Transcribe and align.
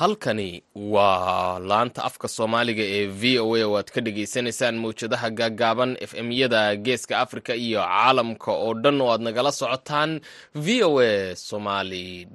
halkani 0.00 0.62
waa 0.74 1.58
laanta 1.68 2.04
afka 2.08 2.28
soomaaliga 2.36 2.82
ee 2.96 3.06
v 3.20 3.38
o 3.44 3.48
a 3.56 3.64
oo 3.66 3.76
aad 3.78 3.88
ka 3.94 4.00
dhagaysanaysaan 4.06 4.76
mawjadaha 4.84 5.28
gaagaaban 5.40 5.92
f 6.08 6.12
m 6.24 6.28
yada 6.40 6.62
geeska 6.76 7.18
africa 7.24 7.50
iyo 7.66 7.80
caalamka 7.80 8.50
oo 8.64 8.74
dhan 8.82 9.00
oo 9.00 9.10
aad 9.12 9.20
nagala 9.26 9.52
socotaan 9.60 10.20
v 10.64 10.66
o 10.88 10.92
a 11.00 11.36
somaly 11.48 12.26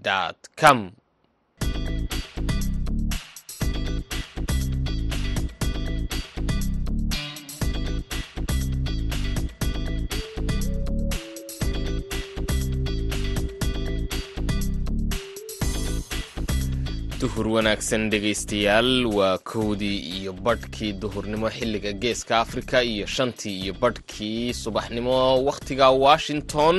com 0.61 0.79
duhur 17.25 17.47
wanaagsan 17.57 18.03
dhegaystayaal 18.13 18.89
waa 19.17 19.37
kowdii 19.51 19.97
iyo 20.17 20.31
badhkii 20.45 20.91
duhurnimo 21.03 21.49
xilliga 21.57 21.91
geeska 22.03 22.39
afrika 22.45 22.83
iyo 22.83 23.05
shantii 23.15 23.55
iyo 23.63 23.73
badhkii 23.83 24.53
subaxnimo 24.53 25.15
wakhtiga 25.47 25.87
washington. 26.05 26.77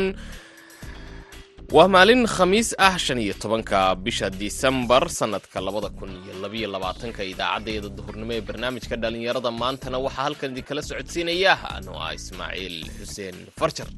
Waa 1.77 1.89
maalin 1.95 2.23
khamiis 2.35 2.69
ah 2.79 2.95
shan 2.99 3.19
iyo 3.19 3.35
tobanka 3.43 3.79
bisha 4.05 4.31
disembar 4.31 5.05
sannadka 5.19 5.59
labada 5.61 5.89
kun 5.99 6.11
iyo 6.25 6.35
labayo 6.43 6.69
labaatanka 6.75 7.25
idaacaddayada 7.33 7.89
duhurnimo 7.99 8.33
ee 8.37 8.41
barnaamijka 8.49 8.97
dhallinyarada 9.03 9.51
maantana 9.51 9.99
waxaa 10.07 10.23
halkan 10.27 10.51
idinkala 10.53 10.83
socodsiinaya 10.89 11.53
anoo 11.77 11.99
ah 12.07 12.15
ismaaciil 12.19 12.77
xuseen 12.99 13.37
farjar 13.59 13.89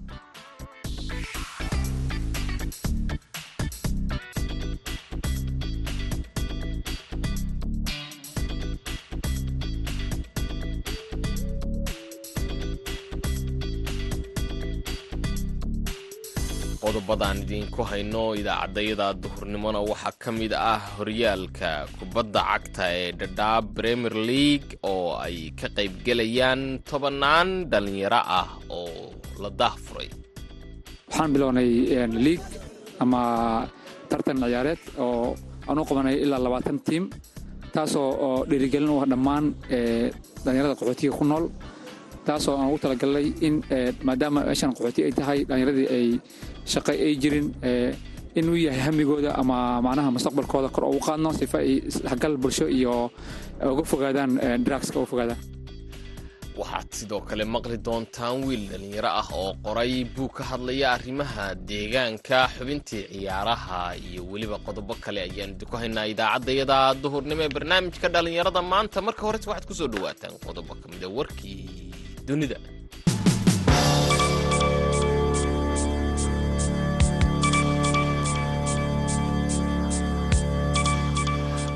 qodobadaan 17.08 17.40
idiinku 17.40 17.80
hayno 17.88 18.36
idaacaddayada 18.36 19.16
duhurnimona. 19.22 19.80
Waxaa 19.80 20.12
ka 20.20 20.30
mid 20.32 20.52
ah 20.52 20.76
horyaalka 21.00 21.88
kubadda 21.98 22.40
cagta 22.44 22.84
ee 22.92 23.12
dhadhaab 23.20 23.64
premier 23.74 24.12
league 24.12 24.76
oo 24.84 25.16
ay 25.16 25.48
ka 25.56 25.68
qaybgelayaan 25.76 26.84
tobannaan 26.84 27.64
dhallinyaro 27.72 28.20
ah 28.40 28.48
oo 28.68 29.16
la 29.40 29.48
daahfuray. 29.60 30.08
Waxaan 31.08 31.32
bilownay 31.32 31.68
liig 32.24 32.42
ama 33.00 33.22
tartan 34.10 34.36
ciyaareed 34.44 34.80
oo 35.00 35.32
aan 35.68 35.78
u 35.80 35.84
qabanay 35.88 36.16
ilaa 36.24 36.38
labaatan 36.44 36.76
tiim 36.86 37.08
taasoo 37.72 38.08
oo 38.26 38.44
dhiirigelin 38.44 38.90
u 38.92 39.00
ah 39.00 39.06
dhammaan 39.08 39.44
dhallinyarada 40.44 40.76
qaxootiga 40.76 41.16
ku 41.16 41.24
nool 41.24 41.48
taasoo 42.28 42.54
aan 42.58 42.68
ugu 42.70 42.78
talagalnay 42.84 43.26
in 43.46 43.54
maadaama 44.08 44.40
meeshan 44.48 44.72
qaxooti 44.76 45.00
ay 45.08 45.12
tahay 45.20 45.38
dhallinyaradii 45.48 45.88
ay 45.96 46.06
shaqo 46.72 46.90
ay 47.06 47.12
jirin 47.22 47.46
inuu 48.38 48.58
yahay 48.66 48.82
hamigooda 48.86 49.30
ama 49.42 49.58
macnaha 49.86 50.10
mustaqbalkooda 50.16 50.68
kor 50.74 50.84
ugu 50.90 51.00
qaadno 51.08 51.30
sifa 51.40 51.58
ay 51.64 51.72
isdhexgal 51.90 52.34
bulsho 52.42 52.66
iyo 52.78 52.94
uga 53.72 53.82
fogaadaan 53.92 54.32
drugska 54.66 54.96
uga 55.00 55.10
fogaadaan. 55.12 55.40
Waxaad 56.60 56.90
sidoo 56.98 57.20
kale 57.28 57.44
maqli 57.54 57.76
doontaan 57.86 58.36
wiil 58.46 58.64
dhallinyaro 58.70 59.10
ah 59.20 59.28
oo 59.40 59.50
qoray 59.66 59.92
buu 60.14 60.26
ka 60.36 60.42
hadlaya 60.50 60.86
arrimaha 60.96 61.44
deegaanka 61.70 62.38
xubintii 62.54 63.02
ciyaaraha 63.12 63.78
iyo 64.08 64.22
weliba 64.32 64.58
qodobo 64.66 64.94
kale 65.04 65.20
ayaan 65.28 65.50
idinku 65.54 65.76
haynaa 65.82 66.06
idaacaddayada 66.12 66.78
duhurnimo 67.02 67.42
ee 67.46 67.52
barnaamijka 67.56 68.08
dhallinyarada 68.14 68.62
maanta. 68.72 68.98
Marka 69.06 69.22
hores 69.26 69.46
waxaad 69.50 69.66
ku 69.70 69.74
soo 69.80 69.88
dhawaataan 69.94 70.34
qodobo 70.46 70.72
ka 70.82 70.86
mida 70.92 71.06
warkii 71.18 71.87
dunida. 72.28 72.58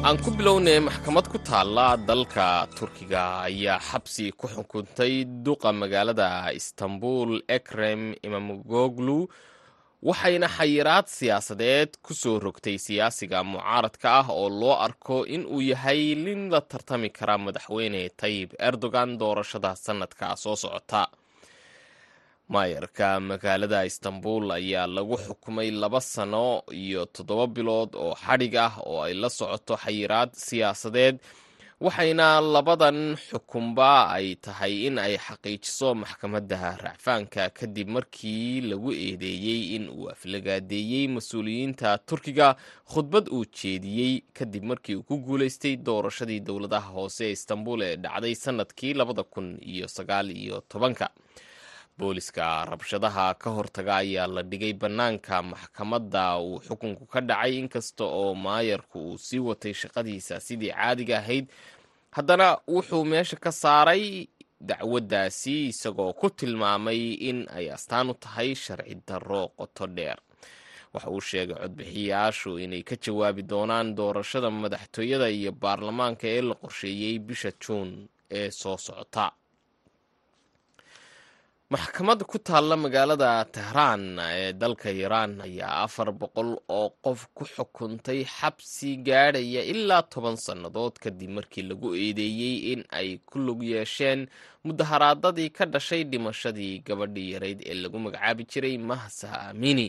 Aan 0.06 0.18
ku 0.18 0.34
bilownay 0.36 0.78
maxkamad 0.82 1.26
ku 1.32 1.38
taalla 1.48 1.94
dalka 2.08 2.66
turkiga 2.76 3.46
ayaa 3.48 3.78
xabsi 3.88 4.24
ku 4.38 4.44
xukuntay 4.54 5.14
duqa 5.44 5.70
magaalada 5.72 6.50
istanbul 6.60 7.30
ekrem 7.58 8.02
imamogoglu 8.26 9.18
waxayna 10.08 10.48
xayiraad 10.56 11.06
siyaasadeed 11.18 11.90
ku 12.04 12.12
soo 12.22 12.36
rogtay 12.44 12.76
siyaasiga 12.86 13.38
mucaaradka 13.52 14.08
ah 14.20 14.26
oo 14.40 14.48
loo 14.60 14.74
arko 14.86 15.16
in 15.34 15.42
uu 15.54 15.62
yahay 15.70 16.02
nin 16.24 16.40
la 16.52 16.60
tartami 16.70 17.10
kara 17.18 17.34
madaxweyne 17.44 18.00
tayib 18.20 18.50
erdogan 18.68 19.10
doorashada 19.20 19.70
sannadka 19.84 20.26
soo 20.42 20.56
socota. 20.62 21.02
Maayarka 22.52 23.08
magaalada 23.30 23.80
istanbul 23.90 24.44
ayaa 24.58 24.86
lagu 24.96 25.16
xukumay 25.24 25.70
laba 25.82 26.00
sano 26.00 26.46
iyo 26.82 27.02
toddoba 27.14 27.46
bilood 27.54 27.90
oo 28.04 28.14
xadhig 28.24 28.54
ah 28.66 28.74
oo 28.88 28.98
ay 29.06 29.14
la 29.22 29.28
socoto 29.38 29.74
xayiraad 29.84 30.30
siyaasadeed 30.46 31.16
waxayna 31.84 32.28
labadan 32.54 32.98
xukunba 33.28 33.92
ay 34.16 34.26
tahay 34.44 34.86
in 34.86 34.98
ay 35.04 35.14
xaqiijiso 35.26 35.88
maxkamadda 36.02 36.60
racfaanka 36.84 37.44
kadib 37.58 37.88
markii 37.96 38.60
lagu 38.70 38.90
eedeeyey 38.92 39.60
in 39.76 39.84
uu 39.90 40.06
aflagaadeeyey 40.14 41.04
mas'uuliyiinta 41.16 41.98
turkiga 42.08 42.48
khudbad 42.92 43.26
uu 43.36 43.44
jeediyey 43.58 44.12
kadib 44.38 44.64
markii 44.70 44.94
uu 44.96 45.02
ku 45.08 45.16
guulaystay 45.26 45.74
doorashadii 45.76 46.40
dowladaha 46.48 46.90
hoose 46.96 47.24
ee 47.28 47.32
istanbul 47.38 47.82
ee 47.82 47.96
dhacday 47.96 48.34
sannadkii 48.34 48.94
labada 48.94 49.22
kun 49.22 49.58
iyo 49.72 49.88
sagaal 49.88 50.30
iyo 50.30 50.62
tobanka 50.68 51.10
booliska 51.98 52.64
rabshadaha 52.70 53.34
ka 53.42 53.50
hortaga 53.56 53.96
ayaa 54.02 54.26
la 54.26 54.42
dhigay 54.42 54.72
bannaanka 54.72 55.42
maxkamadda. 55.42 56.24
Uu 56.40 56.60
xukunku 56.66 57.04
ka 57.12 57.20
dhacay 57.20 57.52
inkasta 57.60 58.04
oo 58.04 58.34
maayarku 58.34 58.98
uu 59.10 59.18
sii 59.18 59.38
watay 59.48 59.74
shaqadiisa 59.80 60.40
sidii 60.40 60.72
caadiga 60.72 61.18
ahayd 61.18 61.46
haddana 62.16 62.58
wuxuu 62.68 63.04
meesha 63.04 63.36
ka 63.36 63.52
saaray 63.52 64.26
dacwaddaasi 64.60 65.54
isagoo 65.72 66.12
ku 66.12 66.30
tilmaamay 66.30 67.02
in 67.28 67.38
ay 67.56 67.66
astaan 67.76 68.10
u 68.10 68.14
tahay 68.14 68.54
sharci 68.54 68.94
darro 69.08 69.48
qoto 69.58 69.86
dheer. 69.86 70.18
Waxa 70.94 71.10
uu 71.10 71.20
sheegay 71.20 71.56
codbixiyayaashu 71.62 72.50
inay 72.64 72.82
ka 72.82 72.96
jawaabi 73.04 73.42
doonaan 73.42 73.94
doorashada 73.96 74.50
madaxtooyada 74.50 75.28
iyo 75.38 75.52
baarlamaanka 75.62 76.24
ee 76.34 76.42
la 76.48 76.54
qorsheeyey 76.62 77.18
bisha 77.18 77.50
juun 77.62 78.08
ee 78.38 78.50
soo 78.50 78.76
socota 78.86 79.24
maxkamad 81.72 82.20
ku 82.30 82.36
taalla 82.48 82.76
magaalada 82.84 83.30
tehraan 83.54 84.04
ee 84.20 84.52
dalka 84.62 84.88
iiraan 84.98 85.32
ayaa 85.46 85.76
afar 85.86 86.08
boqol 86.20 86.50
oo 86.78 86.88
qof 87.04 87.20
ku 87.36 87.44
xukuntay 87.54 88.20
xabsi 88.38 88.90
gaadhaya 89.08 89.62
ilaa 89.72 90.02
toban 90.12 90.36
sannadood 90.46 90.94
kadib 91.04 91.30
markii 91.36 91.64
lagu 91.70 91.88
eedeeyey 92.02 92.56
in 92.72 92.80
ay 92.98 93.08
ku 93.28 93.36
lug 93.46 93.60
yeesheen 93.72 94.20
mudaharaadadii 94.66 95.50
ka 95.56 95.64
dhashay 95.72 96.02
dhimashadii 96.10 96.74
gabadhii 96.86 97.28
yarayd 97.34 97.60
ee 97.70 97.74
lagu 97.82 97.98
magacaabi 98.04 98.42
jiray 98.52 98.76
mahsa 98.90 99.28
amini. 99.50 99.88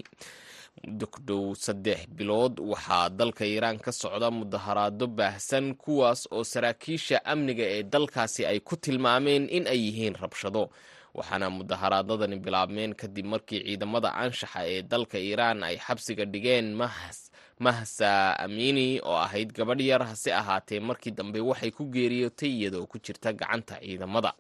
Muddo 0.88 1.56
saddex 1.66 2.00
bilood 2.18 2.56
waxaa 2.72 3.10
dalka 3.20 3.44
iiraan 3.46 3.78
ka 3.86 3.92
socda 3.92 4.32
mudaharaado 4.32 5.06
baahsan 5.18 5.66
kuwaas 5.84 6.22
oo 6.32 6.44
saraakiisha 6.44 7.26
amniga 7.26 7.66
ee 7.76 7.84
dalkaasi 7.84 8.42
ay 8.46 8.60
ku 8.68 8.76
tilmaameen 8.84 9.44
in 9.58 9.68
ay 9.74 9.80
yihiin 9.88 10.16
rabshado 10.24 10.64
waxaana 11.18 11.48
mudaharaadadani 11.50 12.38
bilaabmeen 12.46 12.94
kadib 13.02 13.26
markii 13.34 13.62
ciidamada 13.68 14.10
anshaxa 14.24 14.62
ee 14.74 14.82
dalka 14.92 15.18
iiraan 15.28 15.64
ay 15.64 15.76
xabsiga 15.86 16.26
dhigeen 16.34 16.68
mahsa 17.60 18.12
amini 18.46 19.00
oo 19.10 19.18
ahayd 19.26 19.50
gabadh 19.58 19.82
yar 19.82 20.04
hase 20.10 20.34
ahaatee 20.34 20.80
markii 20.80 21.12
dambe 21.18 21.40
waxay 21.50 21.72
ku 21.72 21.84
geeriyootay 21.96 22.50
iyadoo 22.50 22.86
ku 22.92 22.98
jirta 23.06 23.34
gacanta 23.34 23.76
ciidamada. 23.84 24.34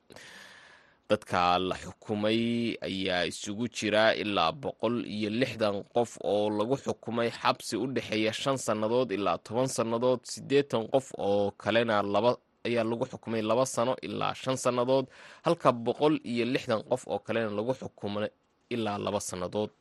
Dadka 1.10 1.60
la 1.60 1.76
xukumay 1.84 2.42
ayaa 2.82 3.26
isugu 3.32 3.68
jira 3.68 4.16
ilaa 4.16 4.52
boqol 4.52 5.06
iyo 5.06 5.30
lixdan 5.30 5.84
qof 5.94 6.18
oo 6.24 6.50
lagu 6.50 6.76
xukumay 6.78 7.30
xabsi 7.30 7.76
u 7.78 7.86
dhexeeya 7.88 8.34
shan 8.34 8.58
sannadood 8.58 9.12
ilaa 9.12 9.38
toban 9.38 9.68
sannadood 9.68 10.20
siddeetan 10.26 10.88
qof 10.94 11.12
oo 11.18 11.52
kalena 11.52 12.02
laba 12.02 12.32
ayaa 12.68 12.84
lagu 12.84 13.06
xukumay 13.12 13.42
laba 13.42 13.66
sano 13.66 13.94
ilaa 14.02 14.34
shan 14.42 14.58
sannadood 14.58 15.06
halka 15.46 15.72
boqol 15.86 16.16
iyo 16.32 16.46
lixdan 16.54 16.82
qof 16.90 17.04
oo 17.08 17.20
kalena 17.20 17.50
lagu 17.58 17.74
xukumay 17.80 18.30
ilaa 18.70 18.98
laba 19.06 19.20
sannadood. 19.20 19.72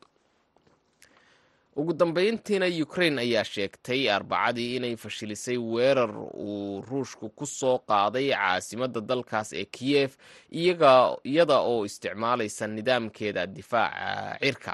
Ugu 1.75 1.93
dambeyntiina 1.93 2.67
ukrain 2.83 3.17
ayaa 3.19 3.43
sheegtay 3.43 4.01
arbacadii 4.11 4.75
inay 4.75 4.95
fashilisay 4.95 5.57
weerar 5.57 6.11
uu 6.47 6.81
ruushku 6.89 7.29
ku 7.29 7.45
soo 7.45 7.77
qaaday 7.89 8.27
caasimadda 8.35 9.01
dalkaas 9.01 9.53
ee 9.53 9.65
kiyef 9.65 10.11
iyada 10.51 11.57
oo 11.71 11.85
isticmaalaysa 11.85 12.67
nidaamkeeda 12.67 13.47
difaaca 13.47 14.37
cirka 14.41 14.73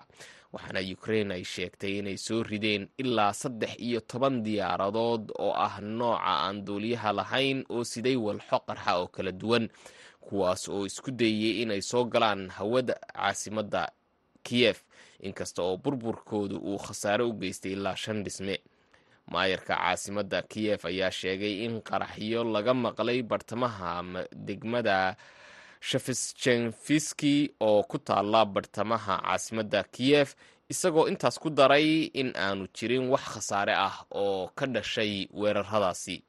waxaana 0.54 0.82
ukrain 0.96 1.32
ay 1.32 1.44
sheegtay 1.44 1.94
inay 2.00 2.18
soo 2.18 2.44
rideen 2.44 2.88
ilaa 2.98 3.34
saddex 3.34 3.74
iyo 3.88 4.00
toban 4.02 4.44
diyaaradood 4.44 5.32
oo 5.40 5.54
ah 5.54 5.78
nooca 5.82 6.22
aan 6.26 6.66
duuliyaha 6.66 7.14
lahayn 7.14 7.66
oo 7.70 7.84
siday 7.84 8.16
walxo 8.16 8.58
qarxa 8.68 8.92
oo 9.00 9.08
kala 9.08 9.32
duwan 9.32 9.70
kuwaas 10.26 10.70
oo 10.70 10.86
isku 10.90 11.12
dayey 11.12 11.62
inay 11.62 11.82
soo 11.82 12.06
galaan 12.06 12.50
hawada 12.50 12.96
caasimadda 13.14 13.92
kiyef 14.44 14.82
inkasta 15.22 15.62
oo 15.64 15.78
burburkoodu 15.78 16.58
uu 16.58 16.78
khasaare 16.78 17.24
u 17.24 17.34
geystay 17.34 17.72
ilaa 17.78 17.96
shan 17.96 18.24
dhisme. 18.24 18.58
Maayarka 19.30 19.76
caasimadda 19.76 20.42
kiyef 20.42 20.86
ayaa 20.86 21.12
sheegay 21.12 21.66
in 21.66 21.82
qaraxyo 21.82 22.44
laga 22.44 22.74
maqlay 22.74 23.22
bartamaha 23.22 24.02
degmada 24.34 25.16
shefsjenfiski 25.80 27.52
oo 27.60 27.84
ku 27.84 27.98
taala 28.00 28.46
bartamaha 28.46 29.16
caasimadda 29.26 29.84
kiyef 29.84 30.36
isagoo 30.70 31.08
intaas 31.12 31.40
ku 31.40 31.50
daray 31.50 32.04
in 32.22 32.30
aanu 32.36 32.68
jirin 32.76 33.10
wax 33.10 33.24
khasaare 33.34 33.74
ah 33.88 33.96
oo 34.12 34.48
ka 34.58 34.66
dhashay 34.66 35.28
weeraradaasi 35.34 36.24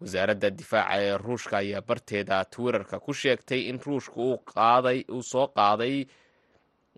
wasaaradda 0.00 0.50
difaaca 0.50 0.96
ee 1.02 1.16
ruushka 1.18 1.58
ayaa 1.58 1.80
barteeda 1.88 2.44
twitterka 2.44 2.96
ku 3.04 3.12
sheegtay 3.14 3.60
in 3.70 3.78
ruushka 3.86 4.16
uu 4.16 5.22
soo 5.22 5.46
qaaday 5.56 6.06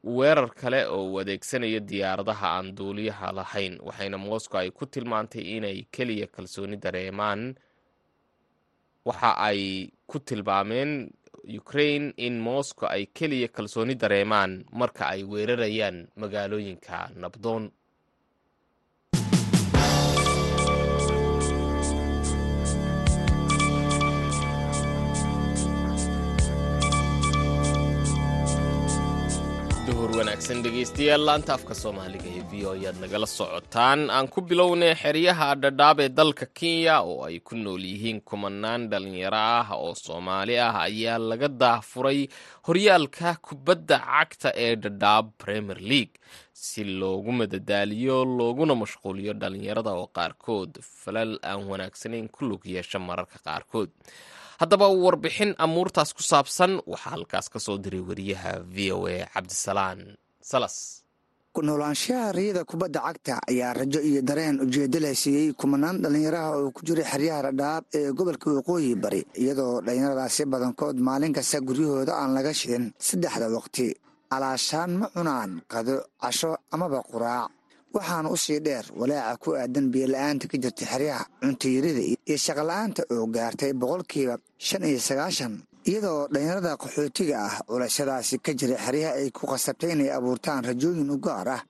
weerar 0.05 0.51
kale 0.61 0.81
oo 0.87 1.05
uu 1.11 1.19
adeegsanayo 1.21 1.81
diyaaradaha 1.81 2.47
aan 2.57 2.75
duuliyaha 2.77 3.33
lahayn 3.33 3.75
waxayna 3.87 4.19
moscow 4.19 4.59
ay 4.61 4.71
ku 4.71 4.87
tilmaantay 4.87 5.43
inay 5.57 5.79
keliya 5.95 6.27
kalsooni 6.27 6.77
dareemaan 6.77 7.55
waxa 9.09 9.31
ay 9.49 9.91
ku 10.07 10.19
tilmaameen 10.19 11.11
ukraine 11.59 12.13
in 12.17 12.41
moscow 12.41 12.89
ay 12.91 13.07
keliya 13.07 13.49
kalsooni 13.49 13.95
dareemaan 13.95 14.65
marka 14.73 15.09
ay 15.15 15.23
weerarayaan 15.25 16.09
magaalooyinka 16.17 17.11
nabdoon 17.17 17.71
duhur 29.87 30.11
wanaagsan 30.19 30.59
dhegeystayaal 30.65 31.23
laanta 31.29 31.53
afka 31.57 31.75
soomaaliga 31.83 32.29
ee 32.39 32.43
v 32.51 32.65
o 32.67 32.71
ayaad 32.77 32.97
nagala 33.05 33.27
socotaan. 33.39 34.01
Aan 34.17 34.27
ku 34.35 34.41
bilownay 34.49 34.95
xeryaha 35.03 35.49
dhadhaab 35.63 35.99
ee 36.05 36.09
dalka 36.19 36.47
kenya 36.59 36.97
oo 37.11 37.19
ay 37.29 37.37
ku 37.49 37.55
nool 37.65 37.83
yihiin 37.93 38.19
kumanaan 38.29 38.83
dhalinyaro 38.93 39.39
ah 39.61 39.69
oo 39.79 39.93
soomaali 40.07 40.55
ah 40.67 40.75
ayaa 40.89 41.19
laga 41.31 41.49
daafuray 41.63 42.21
horyaalka 42.67 43.29
kubadda 43.47 43.97
cagta 44.11 44.51
ee 44.67 44.75
dhadhaab 44.85 45.27
premier 45.45 45.81
league. 45.93 46.17
Si 46.53 46.83
loogu 47.01 47.33
madadaaliyo 47.41 48.17
looguna 48.39 48.75
mashquuliyo 48.83 49.33
dhalinyarada 49.43 49.91
oo 50.01 50.07
qaarkood 50.17 50.73
falal 51.03 51.33
aan 51.51 51.63
wanaagsanayn 51.71 52.29
ku 52.35 52.41
lug 52.51 52.63
yeesha 52.75 52.99
mararka 53.09 53.39
qaarkood 53.47 53.91
haddaba 54.61 54.87
warbixin 55.05 55.53
amuurtaas 55.65 56.11
ku 56.17 56.23
saabsan 56.31 56.73
waxaa 56.91 57.13
halkaas 57.15 57.47
ka 57.53 57.59
soo 57.67 57.77
diray 57.85 58.01
wariyaha 58.09 58.53
v 58.75 58.77
o 58.97 59.07
a 59.07 59.27
cabdisalaan 59.35 60.01
salas. 60.51 60.77
Noolaanshaha 61.57 62.33
riyada 62.37 62.63
kubadda 62.71 63.01
cagta 63.07 63.35
ayaa 63.51 63.73
rajo 63.81 64.01
iyo 64.09 64.21
dareen 64.29 64.61
ujeeddo 64.61 64.99
leh 65.01 65.15
siiyey 65.17 65.53
kumanaan 65.61 65.97
dhallinyaraha 66.05 66.49
oo 66.61 66.69
ku 66.77 66.81
jiray 66.87 67.05
xeryaha 67.13 67.41
dhadhaab 67.49 67.85
ee 67.99 68.13
gobolka 68.19 68.49
waqooyi 68.59 68.93
bari 69.05 69.21
iyadoo 69.43 69.81
dhallinyaradaasi 69.87 70.43
badankood 70.53 70.97
maalin 71.09 71.33
kasta 71.33 71.59
guryahooda 71.69 72.13
aan 72.21 72.35
laga 72.37 72.53
shidin 72.61 72.93
saddexda 73.09 73.49
waqti. 73.57 73.89
Alaashaan 74.37 74.91
ma 75.01 75.07
cunaan 75.17 75.51
qado 75.73 75.95
casho 76.23 76.51
amaba 76.75 77.01
quraac 77.11 77.49
waxaana 77.97 78.29
u 78.35 78.37
sii 78.45 78.61
dheer 78.67 78.85
walaaca 79.01 79.37
ku 79.43 79.49
aadan 79.61 79.87
biyola'aanta 79.93 80.45
ka 80.51 80.57
jirta 80.63 80.85
xeryaha 80.93 81.23
cuntayirida 81.43 82.03
iyo 82.29 82.37
shaqola'aanta 82.47 83.01
oo 83.15 83.25
gaartay 83.37 83.73
boqolkiiba 83.81 84.35
shan 84.67 84.83
iyo 84.91 85.01
sagaashan 85.09 85.55
iyadoo 85.91 86.21
dhallinyarada 86.33 86.73
qaxootiga 86.83 87.37
ah 87.49 87.55
culashadaasi 87.69 88.35
ka 88.45 88.53
jira 88.59 88.77
xeryaha 88.87 89.13
ay 89.21 89.29
ku 89.37 89.43
qasabtay 89.53 89.91
inay 89.95 90.11
abuurtaan 90.17 90.63
rajooyin 90.69 91.11
u 91.15 91.19
gaar 91.27 91.49
ah 91.57 91.63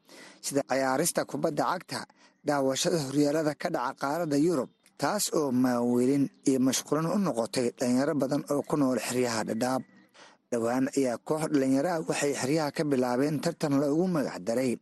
sida 0.46 0.61
cayaarista 0.70 1.20
kubadda 1.31 1.64
cagta 1.73 2.00
daawashada 2.49 2.99
horyaalada 3.06 3.52
ka 3.62 3.69
dhaca 3.75 3.94
qaaradda 4.02 4.37
yurub 4.46 4.70
taas 5.02 5.25
oo 5.38 5.49
maaweelin 5.64 6.25
iyo 6.49 6.58
mashquulin 6.67 7.06
u 7.14 7.19
noqotay 7.26 7.67
dhallinyaro 7.78 8.14
badan 8.23 8.43
oo 8.52 8.62
ku 8.69 8.75
nool 8.81 8.99
xeryaha 9.08 9.40
dhadhaab. 9.49 9.82
Dhowaan 10.50 10.84
ayaa 10.99 11.19
koox 11.28 11.43
dhallinyaraha 11.52 11.99
waxay 12.08 12.32
xeryaha 12.40 12.70
ka 12.76 12.82
bilaabeen 12.90 13.37
tartan 13.44 13.75
loogu 13.82 14.05
magacdaray 14.14 14.73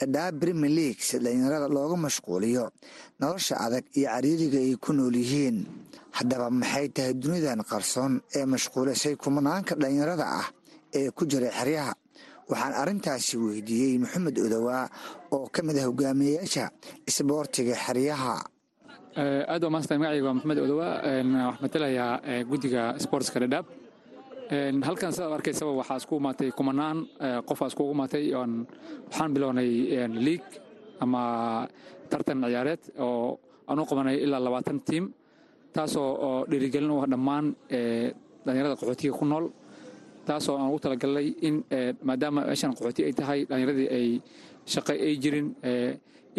dhadhaab 0.00 0.34
brimier 0.40 0.70
league 0.78 1.00
si 1.08 1.18
dhallinyarada 1.18 1.68
looga 1.76 1.96
mashquuliyo 2.06 2.64
nolosha 3.20 3.54
adag 3.66 3.84
iyo 3.98 4.08
cariiriga 4.14 4.58
ay 4.66 4.74
ku 4.84 4.92
nool 4.92 5.14
yihiin. 5.22 5.58
Haddaba 6.18 6.46
maxay 6.50 6.86
tahay 6.96 7.14
dunidan 7.22 7.60
qarsoon 7.70 8.12
ee 8.38 8.44
mashquulisay 8.54 9.14
kumanaanka 9.22 9.72
dhallinyarada 9.80 10.26
ah 10.40 10.46
ee 10.98 11.10
ku 11.16 11.22
jiray 11.30 11.50
xeryaha? 11.58 11.92
Waxaan 12.50 12.74
arrintaasi 12.80 13.34
weydiiyey 13.44 13.98
maxamed 14.04 14.36
odowaa 14.46 14.84
oo 15.36 15.46
ka 15.54 15.60
mid 15.66 15.76
ah 15.80 15.84
hogaamiyeyaasha 15.88 16.64
isboortiga 17.10 17.74
xeryaha. 17.86 18.34
Aad 19.52 19.60
waa 19.64 19.72
maasanta 19.74 19.98
magacayga 20.00 20.24
waa 20.28 20.36
maxamed 20.38 20.58
odowaa 20.66 20.94
waxaan 21.02 21.28
matalayaa 21.62 22.12
guddiga 22.50 22.82
sportska 23.04 23.36
dhadhaab 23.42 23.66
halkan 24.48 25.12
sidaad 25.12 25.32
arkaysaba 25.38 25.72
waxaa 25.80 25.96
isku 26.00 26.16
imaatay 26.16 26.50
kumanaan 26.56 27.06
qofaa 27.48 27.68
iskugu 27.68 27.92
imaatay 27.92 28.24
waxaan 28.34 29.30
bilownay 29.34 29.70
liig 30.26 30.42
ama 31.00 31.68
tartan 32.10 32.40
ciyaareed 32.42 32.80
oo 32.98 33.38
aan 33.68 33.78
u 33.78 33.84
qabanay 33.84 34.16
ilaa 34.24 34.40
labaatan 34.40 34.80
tiim 34.80 35.12
taasoo 35.72 36.08
oo 36.26 36.46
dhiirigelin 36.50 36.90
u 36.90 37.00
ah 37.02 37.06
dhammaan 37.12 37.54
dhallinyarada 38.44 38.76
qaxootiga 38.80 39.12
ku 39.18 39.24
nool 39.24 39.46
taasoo 40.26 40.56
aan 40.56 40.68
ugu 40.72 40.78
talagalnay 40.80 41.26
in 41.48 41.64
maadaama 42.02 42.40
meeshan 42.48 42.72
qaxooti 42.74 43.04
ay 43.04 43.12
tahay 43.12 43.40
dhallinyaradii 43.48 43.88
ay 43.98 44.06
shaqo 44.72 44.92
ay 44.92 45.14
jirin 45.22 45.48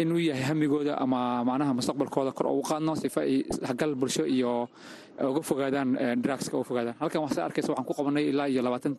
inuu 0.02 0.18
yahay 0.28 0.44
hamigooda 0.50 0.94
ama 1.04 1.44
macnaha 1.44 1.72
mustaqbalkooda 1.78 2.32
kor 2.32 2.46
ugu 2.52 2.62
qaadno 2.70 2.92
sifa 3.02 3.20
ay 3.26 3.44
isdhexgal 3.50 3.92
bulsho 4.00 4.24
iyo 4.36 4.68
uga 5.30 5.42
fogaadaan 5.42 5.88
drugska 6.22 6.54
uga 6.56 6.64
fogaadaan. 6.70 6.96
Halkan 7.00 7.20
waxaa 7.26 7.44
arkaysa 7.48 7.68
waxaan 7.72 7.86
ku 7.88 7.92
qabanay 7.98 8.24
ilaa 8.32 8.48
iyo 8.48 8.62
labaatan 8.62 8.94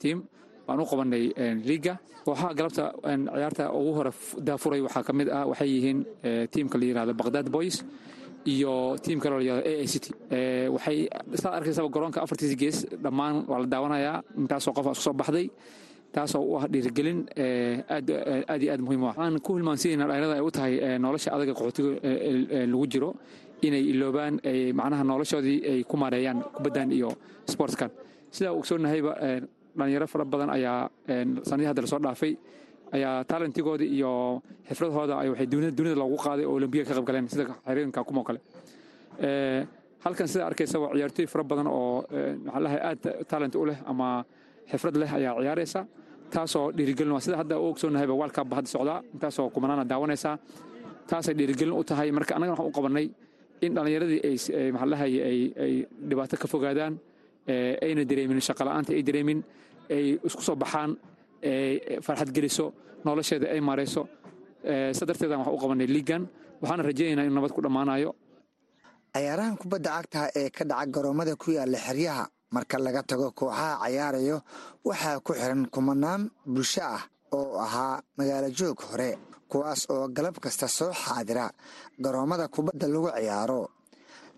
tiim 0.00 0.18
baan 0.66 0.80
u 0.80 0.84
qabanay 0.90 1.24
liiga. 1.68 1.94
Kooxaha 2.24 2.54
galabta 2.58 2.84
ciyaarta 3.04 3.64
ugu 3.72 3.90
hore 3.98 4.12
daafuray 4.46 4.80
waxaa 4.86 5.02
ka 5.08 5.12
mid 5.12 5.28
ah 5.28 5.44
waxay 5.50 5.68
yihiin 5.74 5.98
tiimka 6.52 6.78
la 6.80 6.84
yiraahdo 6.88 7.12
baghdad 7.20 7.46
boys 7.52 7.84
iyo 8.46 8.96
tiim 9.04 9.20
kale 9.20 9.34
oo 9.34 9.38
la 9.40 9.44
yiraahdo 9.44 9.68
a 9.68 9.72
a 9.84 9.86
city. 9.92 10.10
Waxay 10.74 10.98
saad 11.36 11.54
arkaysaba 11.60 11.88
garoonka 11.92 12.22
afartiisa 12.24 12.56
gees 12.56 12.78
dhammaan 13.04 13.44
waa 13.50 13.60
la 13.60 13.66
daawanayaa. 13.66 14.16
Intaasoo 14.40 14.72
qof 14.72 14.86
isku 14.96 15.02
soo 15.04 15.12
baxday 15.20 15.46
taasoo 16.12 16.42
u 16.42 16.56
ah 16.58 16.64
dhiirigelin 16.72 17.18
aad 17.96 18.08
iyo 18.62 18.72
aad 18.74 18.80
muhiim 18.86 19.02
u 19.02 19.06
ah. 19.06 19.14
Waxaan 19.16 19.40
ku 19.46 19.56
hilmaansiinayna 19.56 20.06
dhalinyarada 20.10 20.34
ay 20.40 20.44
u 20.48 20.50
tahay 20.50 20.74
nolosha 20.98 21.30
adaga 21.36 21.52
qaxootiga 21.54 21.90
lagu 22.72 22.86
jiro 22.92 23.10
inay 23.62 23.82
iloobaan 23.92 24.34
macnaha 24.80 25.02
noloshoodii 25.12 25.58
ay 25.70 25.80
ku 25.84 25.96
maareeyaan 25.96 26.38
kubaddan 26.56 26.92
iyo 26.92 27.10
sportskan. 27.52 27.90
Sidaa 28.30 28.52
ogsoonnahayba 28.58 29.12
dhalinyaro 29.78 30.06
fara 30.12 30.24
badan 30.24 30.50
ayaa 30.56 30.90
sanadii 31.48 31.68
hadda 31.70 31.82
la 31.82 31.88
soo 31.92 31.98
dhaafay 32.06 32.32
ayaa 32.96 33.24
talentigooda 33.24 33.84
iyo 33.84 34.42
xifradahooda 34.68 35.14
waxay 35.30 35.46
dunida 35.46 35.94
loogu 36.02 36.16
qaaday 36.24 36.44
oo 36.46 36.54
olimbiga 36.58 36.84
ka 36.88 36.94
qayb 37.08 37.26
sida 37.28 37.44
xiriirinka 37.66 38.00
kumoo 38.08 38.24
kale 38.28 38.40
halkan 40.04 40.26
sida 40.28 40.46
arkaysaba 40.46 40.90
ciyaartooy 40.94 41.26
fara 41.26 41.44
badan 41.44 41.66
oo 41.66 42.04
maxaa 42.46 42.78
aad 42.90 43.02
talent 43.30 43.54
u 43.54 43.64
leh 43.66 43.78
ama 43.86 44.24
xifrad 44.70 44.96
leh 45.02 45.10
ayaa 45.18 45.34
ciyaaraysa. 45.44 45.80
Taasoo 46.34 46.66
dhiirigelin 46.76 47.12
waa 47.16 47.20
sida 47.24 47.36
hadda 47.40 47.54
u 47.62 47.64
ogsoonnahayba 47.72 48.14
waalkaba 48.20 48.52
hadda 48.58 48.70
socdaa. 48.74 48.98
Intaasoo 49.14 49.46
kumanaana 49.54 49.84
daawanaysaa 49.92 50.34
taasay 51.10 51.34
dhiirigelin 51.38 51.74
u 51.80 51.82
tahay. 51.88 52.08
Marka 52.16 52.32
annagana 52.36 52.54
waxaan 52.56 52.70
u 52.72 52.76
qabannay 52.78 53.06
in 53.64 53.72
dhallinyaradii 53.76 54.20
ay 54.26 54.36
ay 55.64 55.72
dhibaato 56.08 56.34
ka 56.42 56.46
fogaadaan 56.52 56.94
ayna 57.84 58.02
dareemin 58.10 58.40
shaqola'aanta 58.48 58.90
ay 58.98 59.02
dareemin 59.08 59.38
ay 59.94 60.04
isku 60.28 60.42
soo 60.48 60.56
baxaan 60.62 60.90
farxad 62.06 62.30
geliso 62.36 62.66
nolosheeda 63.04 63.46
ay 63.54 63.60
maarayso 63.68 64.02
sa 64.98 65.02
darteedan 65.08 65.38
waxaan 65.40 65.54
u 65.56 65.60
qabannay 65.62 65.86
liigan 65.96 66.22
waxaana 66.62 66.82
rajaynaynaa 66.88 67.26
in 67.28 67.34
nabad 67.36 67.52
ku 67.56 67.60
dhammaanayo. 67.66 68.10
Cayaarahan 69.14 69.56
kubadda 69.60 69.90
cagta 69.96 70.20
ee 70.40 70.48
ka 70.56 70.64
dhaca 70.70 70.86
garoomada 70.94 71.32
ku 71.42 71.48
yaalla 71.56 71.78
xeryaha 71.86 72.24
marka 72.54 72.76
laga 72.84 73.02
tago 73.08 73.28
kooxaha 73.38 73.78
cayaarayo 73.82 74.36
waxaa 74.88 75.20
ku 75.26 75.32
xiran 75.40 75.62
kumanaan 75.74 76.22
bulsho 76.52 76.82
ah 76.96 77.02
oo 77.36 77.58
ahaa 77.64 78.02
magaalo 78.18 78.48
joog 78.58 78.78
hore 78.90 79.10
kuwaas 79.50 79.80
oo 79.94 80.04
galab 80.16 80.36
kasta 80.44 80.66
soo 80.78 80.92
xaadira 81.02 81.46
garoommada 82.02 82.46
kubadda 82.54 82.86
lagu 82.92 83.10
ciyaaro. 83.16 83.62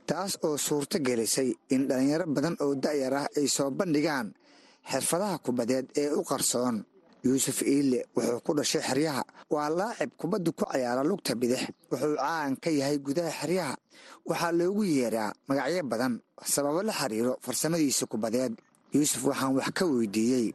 Taas 0.09 0.33
oo 0.47 0.57
suurto 0.67 0.97
gelisay 1.07 1.51
in 1.75 1.83
dhallinyaro 1.89 2.25
badan 2.35 2.57
oo 2.65 2.75
da'yar 2.85 3.15
ah 3.21 3.27
ay 3.39 3.47
soo 3.57 3.71
bandhigaan 3.79 4.29
xirfadaha 4.91 5.37
kubadeed 5.45 5.87
ee 6.03 6.11
u 6.19 6.21
qarsoon 6.31 6.77
yuusuf 7.25 7.59
iile 7.63 8.01
wuxuu 8.17 8.41
ku 8.47 8.51
dhashay 8.59 8.83
xeryaha. 8.89 9.23
Waa 9.55 9.69
laacib 9.79 10.11
kubadda 10.21 10.51
ku 10.59 10.65
ciyaara 10.73 11.03
lugta 11.11 11.33
bidix. 11.41 11.63
Wuxuu 11.91 12.17
caan 12.19 12.53
ka 12.63 12.71
yahay 12.71 12.99
gudaha 13.07 13.31
xeryaha. 13.41 13.75
Waxaa 14.29 14.53
loogu 14.59 14.83
yeeraa 14.85 15.31
magacyo 15.49 15.83
badan 15.93 16.15
sababo 16.55 16.81
la 16.89 16.93
xiriiro 17.01 17.33
farsamadiisa 17.45 18.05
kubadeed. 18.13 18.55
Yuusuf 18.95 19.23
waxaan 19.31 19.53
wax 19.59 19.69
ka 19.79 19.85
weydiiyey 19.87 20.47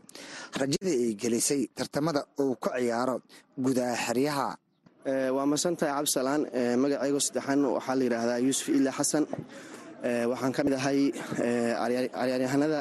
rajada 0.60 0.92
ay 1.04 1.14
gelisay 1.22 1.62
tartamada 1.78 2.22
uu 2.42 2.56
ku 2.64 2.70
ciyaaro 2.76 3.16
gudaha 3.66 3.96
xeryaha. 4.06 4.48
Waa 5.36 5.46
masantahay 5.52 5.92
cabdisalaan 5.96 6.42
magacaygo 6.82 7.20
saddexaan 7.26 7.62
waxaa 7.76 7.96
la 8.00 8.04
yidhaahdaa 8.06 8.40
yuusuf 8.46 8.68
ile 8.78 8.92
xasan 8.98 9.24
waxaan 10.32 10.52
ka 10.56 10.62
mid 10.66 10.74
ahay 10.80 11.00
cayaaryahanada 11.82 12.80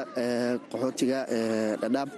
qaxootiga 0.71 1.19
dhadhaab 1.81 2.09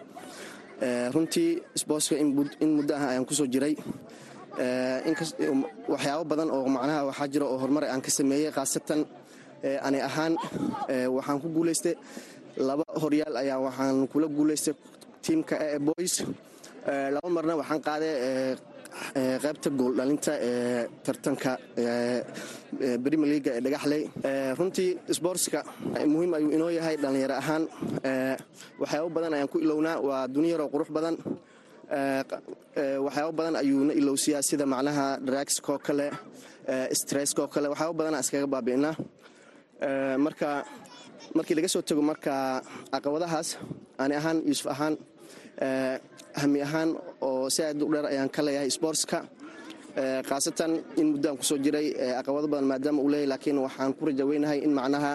runtii 1.14 1.50
sboortska 1.82 2.16
in 2.18 2.70
muddo 2.78 2.94
ah 2.96 3.10
ayaan 3.12 3.26
ku 3.26 3.34
soo 3.34 3.48
jiray. 3.54 3.76
Waxyaabo 5.92 6.24
badan 6.30 6.50
oo 6.52 6.68
macnaha 6.76 7.06
waxaa 7.10 7.28
jira 7.32 7.46
oo 7.46 7.58
horumar 7.62 7.84
aan 7.86 8.02
ka 8.02 8.12
sameeyey 8.12 8.52
khaasatan 8.52 9.02
ani 9.88 10.00
ahaan 10.02 10.34
waxaan 11.16 11.38
ku 11.42 11.48
guulaystay 11.56 11.96
laba 12.68 12.84
horyaal 13.02 13.36
ayaa 13.42 13.60
waxaan 13.66 14.08
kula 14.12 14.28
guulaystay 14.28 14.74
tiimka 15.24 15.56
boys. 15.88 16.24
Laba 17.16 17.30
marna 17.36 17.54
waxaan 17.62 17.82
qaaday 17.88 18.14
qaybta 19.44 19.70
gooldhalinta 19.80 20.34
ee 20.50 20.88
tartanka 21.06 21.52
brimier 23.04 23.30
liga 23.34 23.52
ee 23.58 23.62
dhagaxley. 23.66 24.04
Runtii 24.60 24.90
sboortska 25.18 25.60
muhiim 26.14 26.32
ayuu 26.38 26.52
inoo 26.58 26.70
yahay 26.78 26.96
dhallinyaro 27.04 27.36
ahaan. 27.42 27.64
Waxyaabo 28.82 29.10
badan 29.16 29.34
ayaan 29.36 29.50
ku 29.54 29.58
ilownaa 29.66 29.98
waa 30.08 30.24
dunyaroo 30.36 30.70
qurux 30.74 30.90
badan. 30.98 31.16
Waxyaabo 33.06 33.32
badan 33.40 33.56
ayuuna 33.62 33.94
ilowsiyaa 34.00 34.42
sida 34.50 34.66
macnaha 34.74 35.06
dragskoo 35.28 35.78
kale 35.88 36.08
stresskoo 37.02 37.48
kale. 37.54 37.68
Waxyaabo 37.74 37.94
badanaa 38.00 38.22
iskaga 38.26 38.48
baabi'inaa 38.54 38.96
marka 40.26 40.50
markii 41.36 41.56
laga 41.58 41.70
soo 41.74 41.82
tego 41.90 42.02
marka 42.12 42.34
caqabadahaas 42.94 43.50
ani 44.02 44.14
ahaan 44.20 44.38
yuusuf 44.48 44.68
ahaan 44.74 44.94
hami 46.42 46.60
ahaan 46.68 46.90
oo 47.22 47.50
si 47.50 47.62
aad 47.64 47.82
u 47.82 47.88
dheer 47.94 48.06
ayaan 48.12 48.30
ka 48.36 48.42
leeyahay 48.46 48.70
sboortska 48.78 49.20
khaasatan 50.30 50.72
in 51.02 51.08
muddaan 51.18 51.36
ku 51.38 51.44
soo 51.44 51.58
jiray 51.58 51.88
caqabado 52.18 52.48
badan 52.48 52.68
maadaama 52.72 53.00
uu 53.04 53.10
leeyahy 53.14 53.28
laakiin 53.32 53.58
waxaan 53.66 53.92
ku 53.98 54.02
rajaweynahay 54.10 54.60
in 54.66 54.72
macnaha 54.80 55.12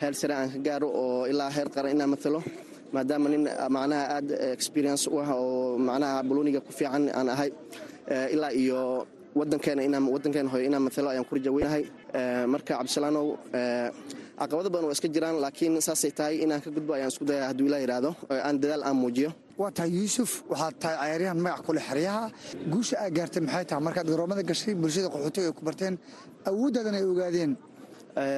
heer 0.00 0.14
sare 0.20 0.34
aan 0.34 0.48
ka 0.54 0.58
gaaro 0.66 0.88
oo 1.02 1.26
ilaa 1.30 1.50
heer 1.56 1.68
qaran 1.74 1.92
inaan 1.94 2.10
matalo. 2.14 2.40
Maadaama 2.94 3.26
nin 3.32 3.42
macnaha 3.76 4.04
aad 4.18 4.28
experience 4.56 5.04
u 5.06 5.18
ah 5.22 5.30
oo 5.38 5.78
macnaha 5.78 6.22
boloniga 6.28 6.60
ku 6.66 6.72
fiican 6.72 7.04
aan 7.18 7.28
ahay 7.34 7.50
ilaa 8.34 8.50
iyo 8.52 9.06
wadankeena 9.38 9.82
inaan 9.86 10.06
wadankeena 10.14 10.48
hoyo 10.52 10.64
inaan 10.68 10.82
matalo 10.86 11.08
ayaan 11.12 11.26
ku 11.28 11.34
rajaweynahay 11.38 11.84
marka 12.52 12.72
cabdisalaanow 12.78 13.26
caqabado 14.38 14.68
badan 14.72 14.86
waa 14.90 14.96
iska 14.98 15.08
jiraan 15.14 15.36
laakiin 15.44 15.78
saasay 15.86 16.10
tahay 16.18 16.34
inaan 16.44 16.60
ka 16.64 16.70
gudbo 16.74 16.92
ayaan 16.96 17.10
isku 17.12 17.24
daya 17.28 17.42
hadduu 17.50 17.66
ilaa 17.70 17.80
yidhaahdo 17.84 18.10
aan 18.46 18.56
dadaal 18.62 18.82
aan 18.88 18.96
muujiyo 19.02 19.30
waa 19.60 19.70
tahay 19.76 19.90
yuusuf 19.98 20.30
waxaad 20.50 20.74
tahay 20.82 20.96
cayaaryahan 21.00 21.38
magac 21.44 21.60
kule 21.66 21.80
xeryaha. 21.88 22.22
Guusha 22.72 22.96
aa 23.04 23.10
gaartay 23.16 23.40
maxay 23.46 23.64
tahay? 23.70 23.82
Markaad 23.86 24.06
garoomada 24.12 24.42
gashay 24.50 24.74
bulshada 24.82 25.08
qaxootiga 25.14 25.46
ay 25.50 25.54
ku 25.58 25.62
barteen 25.68 25.94
awoodaadan 26.48 26.94
ay 26.98 27.04
ogaadeen. 27.12 27.52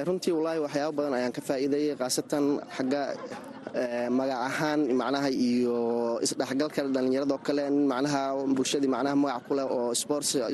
Runtii 0.07 0.31
wallaahi 0.37 0.59
waxyaabo 0.65 0.93
badan 0.97 1.13
ayaan 1.17 1.33
ka 1.37 1.41
faa'iideeyey 1.47 1.95
khaasatan 1.99 2.43
xagga 2.75 3.01
magac 4.17 4.39
ahaan 4.49 4.79
macnaha 4.99 5.29
iyo 5.47 5.75
isdhexgalka 6.25 6.81
dhallinyaradoo 6.95 7.39
kale 7.47 7.63
macnaha 7.91 8.21
bulshadii 8.57 8.89
macnaha 8.95 9.15
magac 9.23 9.41
kuleh 9.47 9.65
oo 9.77 9.93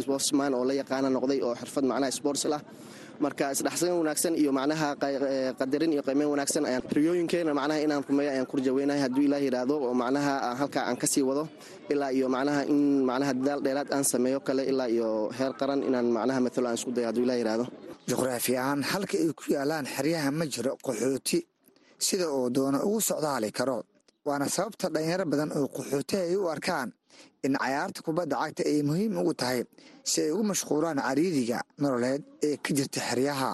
sportsman 0.04 0.52
oo 0.58 0.64
la 0.70 0.74
yaqaana 0.82 1.08
noqday 1.16 1.40
oo 1.48 1.54
xirfad 1.60 1.84
macnaha 1.92 2.12
sports 2.20 2.44
lah 2.52 2.62
marka 3.20 3.52
isdhexsan 3.54 3.92
wanaagsan 4.00 4.34
iyo 4.36 4.52
macnaha 4.52 4.96
qadarin 5.60 5.92
iyo 5.94 6.02
qiimeyn 6.08 6.30
wanaagsan 6.34 6.66
ayaan 6.66 6.84
riyooyinkeena 6.98 7.54
macnaha 7.54 7.80
inaan 7.86 8.04
rumeeyo 8.10 8.30
ayaan 8.34 8.46
ku 8.50 8.58
rajaweynahay. 8.58 9.02
Hadduu 9.06 9.24
ilaah 9.28 9.42
yidhaahdo 9.46 9.76
oo 9.86 9.94
macnaha 9.94 10.34
halkaa 10.60 10.84
aan 10.90 10.98
ka 10.98 11.08
sii 11.08 11.22
wado 11.30 11.48
ilaa 11.94 12.12
iyo 12.12 12.28
macnaha 12.30 12.62
in 12.66 12.80
macnaha 13.10 13.32
dadaal 13.34 13.62
dheeraad 13.66 13.90
aan 13.96 14.04
sameeyo 14.04 14.40
kale 14.48 14.64
ilaa 14.72 14.88
iyo 14.96 15.30
heer 15.38 15.54
qaran 15.60 15.84
inaan 15.84 16.08
macnaha 16.18 16.40
matalo 16.46 16.68
aan 16.70 16.76
isku 16.80 16.92
dayo 16.96 17.08
hadduu 17.10 17.24
ilaah 17.26 17.38
yidhaahdo. 17.42 17.66
Juqraafi 18.10 18.54
ahaan 18.58 18.82
halka 18.92 19.16
ay 19.24 19.32
ku 19.40 19.44
yaalaan 19.56 19.86
xeryaha 19.96 20.30
ma 20.40 20.46
jiro 20.54 20.74
qaxooti 20.86 21.40
sida 22.08 22.26
uu 22.38 22.50
doono 22.56 22.80
ugu 22.88 23.00
socdaali 23.10 23.52
karo. 23.52 23.78
Waana 24.28 24.48
sababta 24.56 24.88
dhalinyaro 24.94 25.26
badan 25.32 25.50
oo 25.58 25.68
qaxooti 25.78 26.16
ay 26.26 26.36
u 26.36 26.48
arkaan 26.54 26.90
in 27.46 27.54
cayaarta 27.64 28.00
kubadda 28.06 28.36
cagta 28.42 28.64
ay 28.70 28.82
muhiim 28.90 29.14
ugu 29.22 29.34
tahay 29.42 29.60
si 30.10 30.18
ay 30.26 30.32
ugu 30.34 30.44
mashquulaan 30.52 31.00
cariidiga 31.08 31.60
nololeed 31.82 32.22
ee 32.48 32.56
ka 32.64 32.70
jirta 32.78 33.00
xeryaha. 33.10 33.52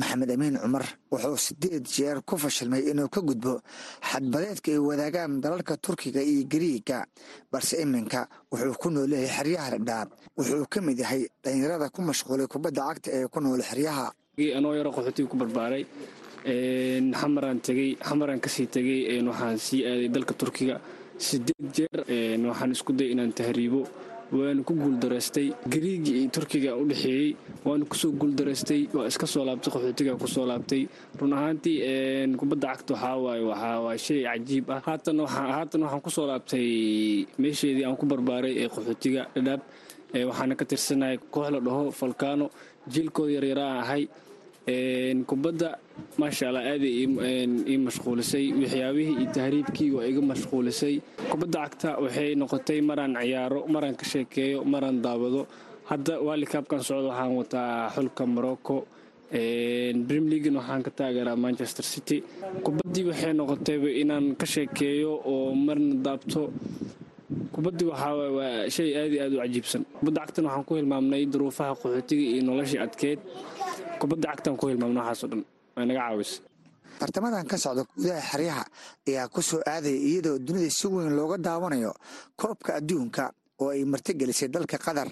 Maxamed 0.00 0.30
amiin 0.34 0.56
cumar 0.62 0.84
wuxuu 1.12 1.36
sideed 1.46 1.84
jeer 1.94 2.18
ku 2.28 2.34
fashilmay 2.42 2.82
inuu 2.90 3.08
ka 3.14 3.20
gudbo 3.28 3.52
xadbadeedka 4.10 4.68
ay 4.74 4.80
wadaagaan 4.88 5.32
dalalka 5.44 5.74
turkiga 5.84 6.20
iyo 6.30 6.42
gariiga 6.52 6.98
balse 7.52 7.74
iminka 7.84 8.20
wuxuu 8.50 8.74
ku 8.82 8.88
noolyahay 8.94 9.28
xeryaha 9.36 9.68
dhadhaab 9.76 10.08
wuxuu 10.38 10.64
ka 10.72 10.78
mid 10.86 10.98
yahay 11.04 11.22
dhalinyarada 11.44 11.86
ku 11.94 12.00
mashquulay 12.08 12.46
kubadda 12.52 12.82
cagta 12.88 13.08
ee 13.16 13.26
ku 13.32 13.38
nool 13.44 13.60
xeryaha. 13.70 14.06
Anoo 14.58 14.72
yaro 14.78 14.90
qaxootiga 14.96 15.28
ku 15.32 15.36
barbaaray 15.42 15.84
xamaraan 17.20 17.58
tegey 17.66 17.90
xamaraan 18.08 18.40
ka 18.44 18.48
sii 18.54 18.66
tegey 18.74 19.00
waxaan 19.28 19.58
sii 19.66 19.80
aaday 19.90 20.08
dalka 20.14 20.34
turkiga 20.40 20.76
sideed 21.28 21.66
jeer 21.76 21.98
waxaan 22.50 22.70
isku 22.76 22.92
dayay 22.98 23.12
inaan 23.14 23.32
tahriibo. 23.38 23.82
Waana 24.32 24.62
ku 24.64 24.72
guuldaraystay 24.82 25.48
gariigii 25.72 26.16
iyo 26.24 26.30
turkiga 26.34 26.70
u 26.80 26.84
dhexeeyey 26.90 27.36
waana 27.66 27.84
ku 27.84 27.94
soo 28.00 28.12
guuldaraystay 28.20 28.88
waa 28.96 29.06
iska 29.10 29.26
soo 29.32 29.44
laabtay 29.44 29.70
qaxootiga 29.74 30.16
ku 30.22 30.26
soo 30.34 30.46
laabtay. 30.50 30.82
Run 31.20 31.32
ahaantii 31.36 31.78
kubadda 32.40 32.66
cagta 32.72 32.94
waxaa 32.94 33.16
waaye 33.24 33.44
waxaa 33.52 33.76
waa 33.84 33.96
shay 34.06 34.20
cajiib 34.24 34.70
ah. 34.72 34.80
Haatan 34.86 35.20
waxaan 35.84 36.00
ku 36.04 36.10
soo 36.16 36.26
laabtay 36.30 36.66
meesheedii 37.38 37.84
aan 37.84 37.96
ku 38.00 38.06
barbaaray 38.06 38.54
ee 38.64 38.68
qaxootiga 38.74 39.22
dhadhaab. 39.36 39.60
Waxaana 40.28 40.54
ka 40.56 40.64
tirsanahay 40.64 41.16
koox 41.32 41.48
la 41.52 41.60
dhaho 41.66 41.90
falkaano 42.00 42.46
jiilkooda 42.92 43.32
yaryaraa 43.36 43.74
ahay 43.84 44.02
kubadda 44.66 45.78
maasha 46.18 46.48
allah 46.48 46.62
aaday 46.62 47.06
ii 47.66 47.78
mashquulisay. 47.78 48.52
Waxyaabihii 48.54 49.16
iyo 49.22 49.32
tahriibkii 49.34 49.90
waa 49.90 50.06
iga 50.06 50.20
mashquulisay. 50.22 51.00
Kubadda 51.30 51.58
cagta 51.66 51.90
waxay 51.98 52.34
noqotay 52.34 52.80
maraan 52.80 53.14
ciyaaro 53.18 53.66
maraan 53.66 53.96
ka 53.96 54.04
sheekeeyo 54.04 54.64
maraan 54.64 55.02
daawado. 55.02 55.46
Hadda 55.90 56.20
waalikaabkan 56.22 56.80
socdo 56.82 57.08
waxaan 57.10 57.34
wataa 57.36 57.90
xulka 57.94 58.26
morocco. 58.26 58.86
Brim 59.32 60.24
leagan 60.30 60.56
waxaan 60.56 60.82
ka 60.86 60.90
taageeraa 60.90 61.36
manchester 61.36 61.84
city. 61.84 62.22
Kubaddii 62.62 63.04
waxay 63.10 63.32
noqotayba 63.34 63.88
inaan 63.90 64.36
ka 64.38 64.46
sheekeeyo 64.46 65.10
oo 65.26 65.54
marna 65.54 65.94
daabto. 66.04 66.52
Kubaddii 67.52 67.88
waxaa 67.90 68.14
waa 68.38 68.70
shay 68.70 68.94
aad 68.94 69.10
iyo 69.12 69.26
u 69.34 69.40
cajiibsan. 69.42 69.82
Kubadda 69.98 70.20
cagtan 70.22 70.44
waxaan 70.46 70.64
ku 70.64 70.72
hilmaamnay 70.78 71.26
duruufaha 71.26 71.74
qaxootiga 71.74 72.22
iyo 72.30 72.42
noloshii 72.46 72.78
adkeyd 72.78 73.18
kubadda 74.02 74.28
cagtan 74.34 74.56
ku 74.60 74.64
hilmaamna 74.70 75.02
dhan. 75.30 75.42
Way 75.76 75.84
naga 75.88 76.00
caawisa 76.06 76.40
tartamadan 77.00 77.46
ka 77.50 77.56
socda 77.64 77.82
gudaha 77.96 78.20
xeryaha 78.30 78.64
ayaa 79.08 79.26
ku 79.34 79.40
soo 79.48 79.60
aadaya 79.72 79.96
iyadoo 80.08 80.38
dunida 80.46 80.70
si 80.78 80.86
weyn 80.92 81.14
looga 81.18 81.36
daawanayo 81.46 81.92
koobka 82.40 82.70
adduunka 82.78 83.24
oo 83.62 83.70
ay 83.74 83.82
martigelisay 83.92 84.48
dalka 84.54 84.76
qatar 84.86 85.08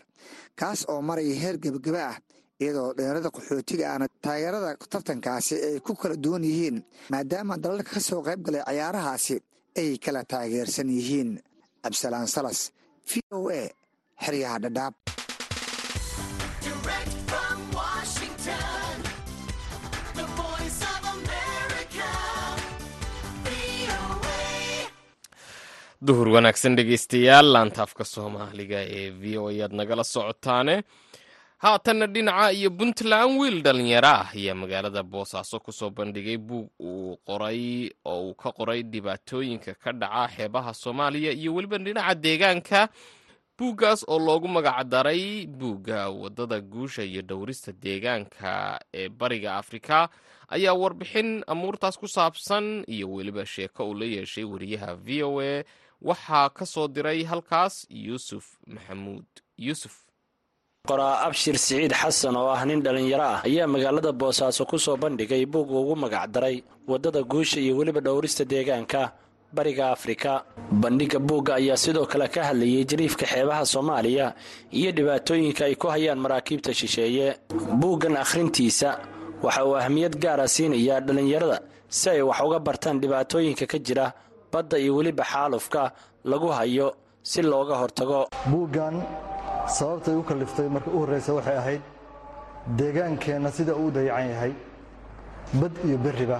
kaas 0.61 0.81
oo 0.93 1.01
maraya 1.09 1.35
heer 1.43 1.57
gebagaba 1.63 2.03
ah 2.13 2.17
iyadoo 2.63 2.93
dhalinyarada 2.97 3.29
qaxootiga 3.37 3.85
aana 3.93 4.07
taageerada 4.25 4.71
tartankaasi 4.93 5.55
ay 5.67 5.77
ku 5.87 5.93
kala 6.01 6.15
duwan 6.25 6.45
yihiin 6.45 6.77
maadaama 7.13 7.55
dalalka 7.65 7.91
ka 7.97 8.01
soo 8.09 8.21
qayb 8.27 8.41
galay 8.47 8.63
cayaarahaasi 8.69 9.37
ay 9.81 9.89
kala 10.05 10.21
taageersan 10.33 10.89
yihiin. 10.97 11.31
Cabdisalaan 11.83 12.29
salas 12.29 12.59
v 13.09 13.25
o 13.33 13.49
a 13.49 13.63
xeryaha 14.25 14.57
dhadhaab 14.65 14.95
duhur 26.07 26.28
wanaagsan 26.35 26.76
dhegeystayaal 26.76 27.49
laantaafka 27.54 28.04
soomaaliga 28.14 28.80
ee 28.99 29.11
v 29.21 29.38
o 29.38 29.49
ayaad 29.52 29.73
nagala 29.80 30.04
socotaane. 30.04 30.76
Haatanna 31.64 32.07
dhinaca 32.07 32.52
iyo 32.52 32.71
puntland 32.71 33.37
wiil 33.40 33.59
dhalinyaro 33.62 34.09
ah 34.09 34.28
ayaa 34.35 34.54
magaalada 34.54 35.02
boosaaso 35.02 35.61
ku 35.61 35.73
soo 35.73 35.90
bandhigay 35.90 36.38
buug 36.38 36.69
uu 36.80 37.16
qoray 37.28 37.90
oo 38.04 38.28
uu 38.33 38.35
ka 38.35 38.52
qoray 38.52 38.83
dhibaatooyinka 38.83 39.75
ka 39.83 39.92
dhaca 39.92 40.28
xeebaha 40.37 40.73
soomaaliya 40.75 41.33
iyo 41.33 41.54
weliba 41.54 41.78
dhinaca 41.78 42.14
deegaanka. 42.14 42.88
Buuggaas 43.59 44.04
oo 44.09 44.19
loogu 44.19 44.49
magacdaray 44.49 45.47
buugga 45.47 46.09
waddada 46.09 46.61
guusha 46.61 47.02
iyo 47.04 47.23
dhowrista 47.23 47.73
deegaanka 47.73 48.80
ee 48.95 49.09
bariga 49.09 49.57
afrika 49.61 50.09
ayaa 50.49 50.73
warbixin 50.73 51.45
amuurtaas 51.47 51.99
ku 52.00 52.09
saabsan 52.09 52.85
iyo 52.88 53.12
weliba 53.12 53.45
sheeko 53.47 53.85
uu 53.90 53.95
la 54.00 54.04
yeeshay 54.09 54.45
wariyaha 54.45 54.97
v 54.97 55.23
o 55.28 55.40
a 55.45 55.61
waxaa 56.09 56.49
ka 56.57 56.64
soo 56.66 56.88
diray 56.88 57.25
halkaas 57.25 57.87
yuusuf 57.90 58.45
maxamuud. 58.66 59.26
Yuusuf. 59.59 59.95
Qoraa 60.88 61.21
abshir 61.26 61.57
siciid 61.59 61.92
xasan 61.92 62.37
oo 62.37 62.49
ah 62.57 62.64
nin 62.64 62.80
dhallinyaro 62.85 63.25
ah 63.35 63.40
ayaa 63.49 63.66
magaalada 63.75 64.12
boosaaso 64.12 64.64
ku 64.71 64.78
soo 64.78 64.97
bandhigay 64.97 65.45
buug 65.47 65.71
ugu 65.71 65.95
magacdaray 65.97 66.57
waddada 66.88 67.21
guusha 67.23 67.61
iyo 67.61 67.76
weliba 67.76 68.00
dhowrista 68.00 68.45
deegaanka 68.45 69.12
bariga 69.52 69.90
afrika. 69.92 70.45
Bandhigga 70.83 71.19
buugga 71.19 71.54
ayaa 71.61 71.76
sidoo 71.76 72.07
kale 72.07 72.28
ka 72.28 72.40
hadlayay 72.49 72.85
jariifka 72.90 73.26
xeebaha 73.26 73.66
soomaaliya 73.73 74.26
iyo 74.78 74.90
dhibaatooyinka 74.97 75.64
ay 75.69 75.75
ku 75.75 75.87
hayaan 75.92 76.19
maraakiibta 76.25 76.73
shisheeye. 76.75 77.37
Buuggan 77.80 78.16
akhrintiisa 78.16 78.90
waxa 79.42 79.64
uu 79.69 79.76
ahmiyad 79.76 80.16
gaara 80.23 80.49
siinayaa 80.49 81.00
dhallinyarada 81.07 81.59
si 81.88 82.09
ay 82.11 82.23
wax 82.23 82.40
uga 82.47 82.59
bartaan 82.59 83.00
dhibaatooyinka 83.02 83.66
ka 83.73 83.78
jira 83.78 84.07
badda 84.52 84.76
iyo 84.78 84.92
weliba 84.99 85.25
xaalufka 85.33 85.83
lagu 86.25 86.49
hayo 86.59 86.88
si 87.23 87.40
looga 87.42 87.75
hortago. 87.80 88.21
Buuggan 88.50 88.97
sababtay 89.76 90.14
u 90.21 90.23
kalliftay 90.28 90.69
marka 90.75 90.90
u 90.90 90.99
horraysa 91.02 91.33
waxay 91.38 91.57
ahayd 91.62 91.83
deegaankeenna 92.78 93.50
sida 93.57 93.73
uu 93.80 93.90
dayacan 93.97 94.28
yahay 94.33 94.52
bad 95.61 95.73
iyo 95.87 95.99
berriba. 96.04 96.38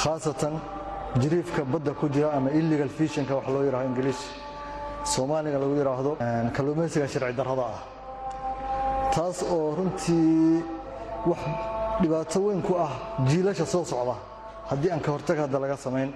Khaasatan 0.00 0.54
jiriifka 1.20 1.62
badda 1.72 1.92
ku 2.00 2.08
jira 2.14 2.28
ama 2.36 2.50
illegal 2.50 2.88
fishinka 2.88 3.34
wax 3.38 3.46
loo 3.54 3.62
yidhaho 3.66 3.84
ingiliish 3.88 4.22
soomaaliga 5.12 5.58
lagu 5.62 5.74
yidhaahdo 5.80 6.12
kalluumaysiga 6.56 7.06
sharci 7.12 7.36
darrada 7.38 7.64
ah. 7.74 7.80
Taas 9.14 9.38
oo 9.54 9.74
runtii 9.78 10.62
wax 11.30 11.40
dhibaato 12.02 12.38
weyn 12.46 12.60
ku 12.66 12.72
ah 12.86 12.92
jiilasha 13.28 13.66
soo 13.72 13.84
socda. 13.84 14.16
Haddii 14.70 14.90
aan 14.90 15.00
ka 15.04 15.10
hortag 15.14 15.38
hadda 15.44 15.58
laga 15.64 15.76
samayn 15.76 16.10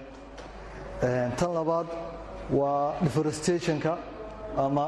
tan 1.00 1.50
labaad 1.54 1.86
waa 2.58 2.94
deforestationka 3.04 3.92
ama 4.64 4.86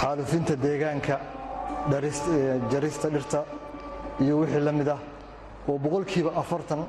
xaalufinta 0.00 0.54
deegaanka 0.64 1.16
jarista 2.72 3.08
dhirta 3.14 3.40
iyo 4.20 4.34
wixii 4.40 4.60
la 4.68 4.72
mid 4.72 4.88
ah 4.88 4.98
oo 5.68 5.78
boqolkiiba 5.84 6.30
afartan 6.42 6.80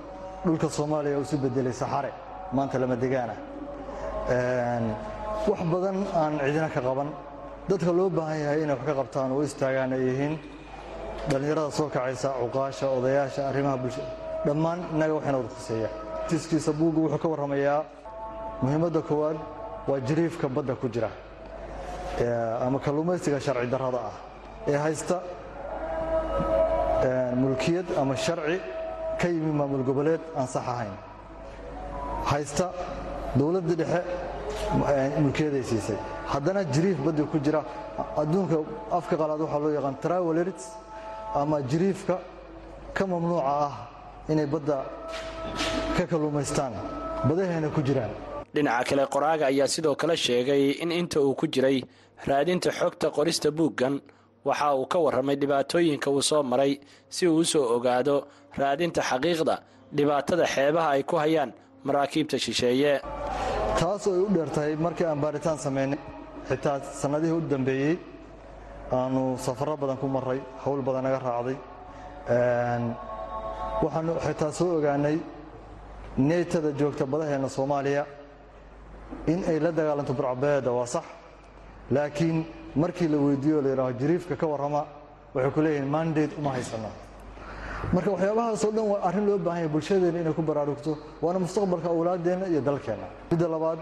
dhulka 0.45 0.67
soomaaliya 0.77 1.19
isu 1.23 1.35
bedelay 1.43 1.73
saxare 1.81 2.11
maanta 2.55 2.77
lama 2.79 2.95
degaana. 3.03 3.35
Wax 5.47 5.59
badan 5.73 5.97
aan 6.21 6.33
cidina 6.39 6.69
ka 6.75 6.81
qaban. 6.87 7.09
Dadka 7.69 7.91
loo 7.97 8.09
baahan 8.09 8.39
yahay 8.43 8.59
inay 8.63 8.75
wax 8.75 8.85
ka 8.89 8.93
qabtaan 8.99 9.31
oo 9.31 9.41
istaagaan 9.47 9.93
ay 9.93 10.01
yihiin 10.07 10.33
dhallinyarada 11.29 11.71
soo 11.71 11.87
kacaysa 11.95 12.29
cuqaasha 12.41 12.85
odayaasha 12.97 13.41
arrimaha 13.49 13.77
bulshada. 13.83 14.09
Dhammaan 14.45 14.79
innaga 14.93 15.13
waxayna 15.17 15.37
wada 15.41 15.49
khuseeya 15.55 15.89
tiskiisa 16.29 16.71
buuggu 16.79 16.99
wuxuu 17.05 17.19
ka 17.23 17.27
warramayaa 17.33 17.81
muhiimadda 18.61 19.01
koowaad 19.09 19.37
waa 19.89 19.99
jariifka 20.07 20.47
badda 20.55 20.73
ku 20.81 20.87
jira 20.95 21.09
ama 22.65 22.77
kalluumaysiga 22.85 23.39
sharci 23.45 23.67
darrada 23.73 23.99
ah 24.09 24.15
ee 24.71 24.77
haysta 24.85 25.15
mulkiyad 27.43 27.85
ama 28.01 28.15
sharci 28.15 28.57
ka 29.19 29.27
yimi 29.27 29.51
maamul 29.59 29.83
goboleed 29.83 30.21
aan 30.37 30.47
sax 30.47 30.65
ahayn. 30.73 30.93
Haysta 32.31 32.65
dowladda 33.39 33.73
dhexe 33.81 34.01
mulkiyaday 35.23 35.63
siisay. 35.63 35.97
Haddana 36.33 36.61
jiriif 36.73 36.97
badda 37.05 37.23
ku 37.31 37.37
jira 37.45 37.61
adduunka 38.21 38.57
afka 38.97 39.15
qalaad 39.21 39.39
waxaa 39.45 39.59
loo 39.63 39.71
yaqaan 39.77 39.97
travelers 40.05 40.63
ama 41.41 41.57
jiriifka 41.71 42.15
ka 42.93 43.03
mamnuuca 43.11 43.43
ah 43.67 43.73
inay 44.31 44.47
badda 44.53 44.77
ka 45.97 46.03
kalluumaystaan 46.11 46.73
badahayna 47.27 47.69
ku 47.75 47.81
jiraan. 47.87 48.11
Dhinaca 48.53 48.83
kale 48.89 49.03
qoraaga 49.13 49.45
ayaa 49.51 49.67
sidoo 49.73 49.95
kale 50.01 50.15
sheegay 50.25 50.71
in 50.83 50.91
inta 50.91 51.19
uu 51.21 51.33
ku 51.39 51.45
jiray 51.53 51.77
raadinta 52.27 52.69
xogta 52.79 53.07
qorista 53.17 53.49
buuggan 53.57 53.95
waxa 54.47 54.67
uu 54.75 54.85
ka 54.91 54.97
warramay 55.05 55.35
dhibaatooyinka 55.41 56.07
uu 56.11 56.21
soo 56.29 56.43
maray 56.51 56.79
si 57.15 57.27
uu 57.27 57.37
u 57.41 57.45
soo 57.51 57.65
ogaado 57.75 58.15
raadinta 58.59 59.01
xaqiiqda 59.09 59.55
dhibaatada 59.97 60.45
xeebaha 60.53 60.89
ay 60.95 61.03
ku 61.09 61.15
hayaan 61.23 61.51
maraakiibta 61.87 62.37
shisheeye. 62.45 62.93
Taas 63.79 64.07
oo 64.07 64.13
ay 64.15 64.21
u 64.25 64.27
dheer 64.35 64.49
tahay 64.55 64.75
markii 64.85 65.05
aan 65.09 65.19
baaritaan 65.23 65.57
samaynay 65.65 65.99
xitaa 66.49 66.77
sannadihii 67.01 67.37
u 67.37 67.41
dambeeyey 67.51 67.95
aanu 68.91 69.21
safarro 69.45 69.75
badan 69.81 69.97
ku 70.01 70.07
marray 70.15 70.39
hawl 70.63 70.81
badan 70.87 71.03
naga 71.05 71.19
raacday 71.27 71.57
waxaanu 73.83 74.13
xitaa 74.25 74.51
soo 74.51 74.69
ogaanay 74.77 75.17
neytada 76.29 76.71
joogta 76.79 77.05
badaheenna 77.05 77.49
soomaaliya 77.49 78.03
in 79.27 79.43
ay 79.49 79.59
la 79.59 79.71
dagaalanto 79.71 80.13
burcabeeda 80.13 80.71
waa 80.71 80.85
sax. 80.85 81.03
Laakiin 81.91 82.45
markii 82.75 83.07
la 83.07 83.17
weydiiyo 83.17 83.61
la 83.61 83.69
yidhaaho 83.69 83.91
jiriifka 83.99 84.35
ka 84.35 84.45
warrama 84.47 84.85
waxay 85.33 85.51
ku 85.51 85.61
leeyihiin 85.61 85.89
mandate 85.89 86.33
uma 86.39 86.51
haysano. 86.51 86.89
Marka 87.93 88.09
waxyaabahaasoo 88.11 88.71
dhan 88.71 88.85
waa 88.91 89.01
arrin 89.07 89.25
loo 89.27 89.37
baahan 89.37 89.61
yahay 89.61 89.71
bulshadeenna 89.73 90.19
inay 90.21 90.33
ku 90.33 90.41
baraarugto 90.41 90.97
waana 91.21 91.39
mustaqbalka 91.39 91.87
awlaaddeenna 91.89 92.45
iyo 92.47 92.61
dalkeenna 92.61 93.07
midda 93.31 93.47
labaad 93.47 93.79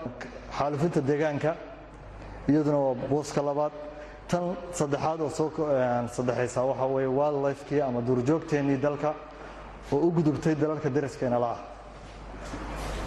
xaalufinta 0.57 1.01
deegaanka 1.01 1.55
iyaduna 2.49 2.77
waa 2.77 2.95
booska 3.09 3.41
labaad. 3.41 3.71
Tan 4.27 4.55
saddexaad 4.73 5.21
oo 5.21 5.29
soo 5.29 5.49
saddexaysa 6.15 6.61
waxaa 6.69 6.85
weeye 6.95 7.07
wildlifekii 7.19 7.81
ama 7.81 8.01
duurjoogteennii 8.01 8.77
dalka 8.77 9.13
oo 9.93 9.99
u 10.07 10.11
gudubtay 10.15 10.55
dalalka 10.55 10.89
dariskeena 10.95 11.37
la 11.43 11.49
ah 11.55 11.59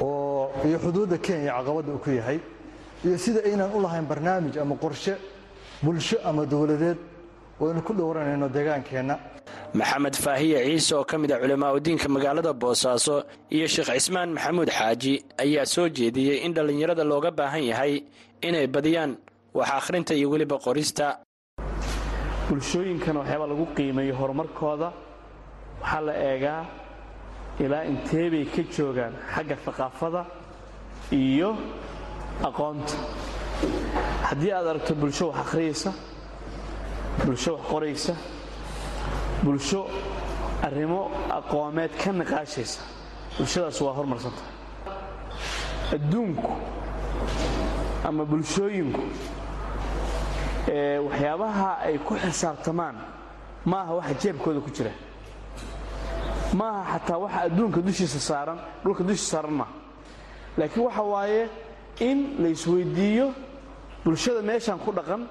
oo 0.00 0.50
iyo 0.68 0.78
xuduudda 0.84 1.16
kenya 1.18 1.52
caqabadda 1.58 1.90
uu 1.94 1.98
ku 2.04 2.10
yahay 2.10 2.38
iyo 3.04 3.16
sida 3.24 3.40
aynan 3.48 3.70
u 3.76 3.80
lahayn 3.84 4.06
barnaamij 4.10 4.54
ama 4.62 4.74
qorshe 4.82 5.14
bulsho 5.82 6.16
ama 6.28 6.42
dowladeed 6.46 6.98
oo 7.60 7.68
aynu 7.70 7.82
ku 7.82 7.92
dhowranayno 7.98 8.48
deegaankeenna. 8.48 9.16
Maxamed 9.74 10.14
faahiye 10.24 10.58
ciise 10.66 10.94
oo 10.96 11.04
ka 11.04 11.18
mid 11.18 11.30
a 11.32 11.38
culimaauddiinka 11.42 12.08
magaalada 12.08 12.52
boosaaso 12.62 13.24
iyo 13.56 13.66
sheekh 13.74 13.90
cismaan 13.96 14.30
maxamuud 14.36 14.70
xaaji 14.78 15.14
ayaa 15.44 15.66
soo 15.66 15.88
jeediyey 15.88 16.38
in 16.46 16.52
dhallinyarada 16.54 17.04
looga 17.04 17.30
baahan 17.30 17.64
yahay 17.70 17.92
inay 18.46 18.66
badiyaan 18.66 19.12
wax 19.54 19.68
akhrinta 19.78 20.14
iyo 20.14 20.30
weliba 20.32 20.56
qorista. 20.66 21.06
Bulshooyinkan 22.48 23.16
waxyaaba 23.20 23.46
lagu 23.50 23.66
qiimeeyo 23.76 24.14
horumarkooda 24.20 24.88
waxaa 25.80 26.00
la 26.00 26.12
eegaa 26.30 26.64
ilaa 27.60 27.84
intee 27.84 28.30
bay 28.30 28.44
ka 28.44 28.62
joogaan 28.76 29.14
xagga 29.34 29.56
thaqaafada 29.64 30.24
iyo 31.12 31.56
aqoonta. 32.48 32.94
Haddii 34.28 34.52
aad 34.52 34.66
aragto 34.66 34.94
bulsho 34.94 35.28
wax 35.28 35.38
akhriyaysa 35.44 35.92
bulsho 37.24 37.52
wax 37.56 37.64
qoraysa 37.70 38.14
bulsho 39.42 39.80
arrimo 40.62 41.10
aqoomeed 41.38 41.92
ka 42.02 42.12
niqaashaysa 42.12 42.80
bulshadaas 43.38 43.80
waa 43.80 43.92
horumarsanta 43.98 44.42
adduunku 45.94 46.50
ama 48.04 48.24
bulshooyinku 48.24 49.02
ee 50.68 50.98
waxyaabaha 50.98 51.70
ay 51.86 51.98
ku 51.98 52.14
xisaabtamaan 52.14 52.96
ma 53.64 53.80
aha 53.82 53.92
waxa 53.98 54.14
jeebkooda 54.22 54.60
ku 54.60 54.70
jira 54.70 54.90
ma 56.54 56.68
aha 56.80 56.98
xataa 56.98 57.18
waxa 57.18 57.40
adduunka 57.46 57.80
dushiisa 57.80 58.18
saaran 58.20 58.58
dhulka 58.84 59.02
dushiisa 59.04 59.30
saaran 59.36 59.52
maaha. 59.60 59.72
Laakiin 60.58 60.84
waxa 60.86 61.02
waaye 61.02 61.48
in 62.00 62.18
la 62.42 62.48
isweydiiyo 62.48 63.34
bulshada 64.04 64.42
meeshaan 64.42 64.78
ku 64.78 64.92
dhaqan 64.92 65.26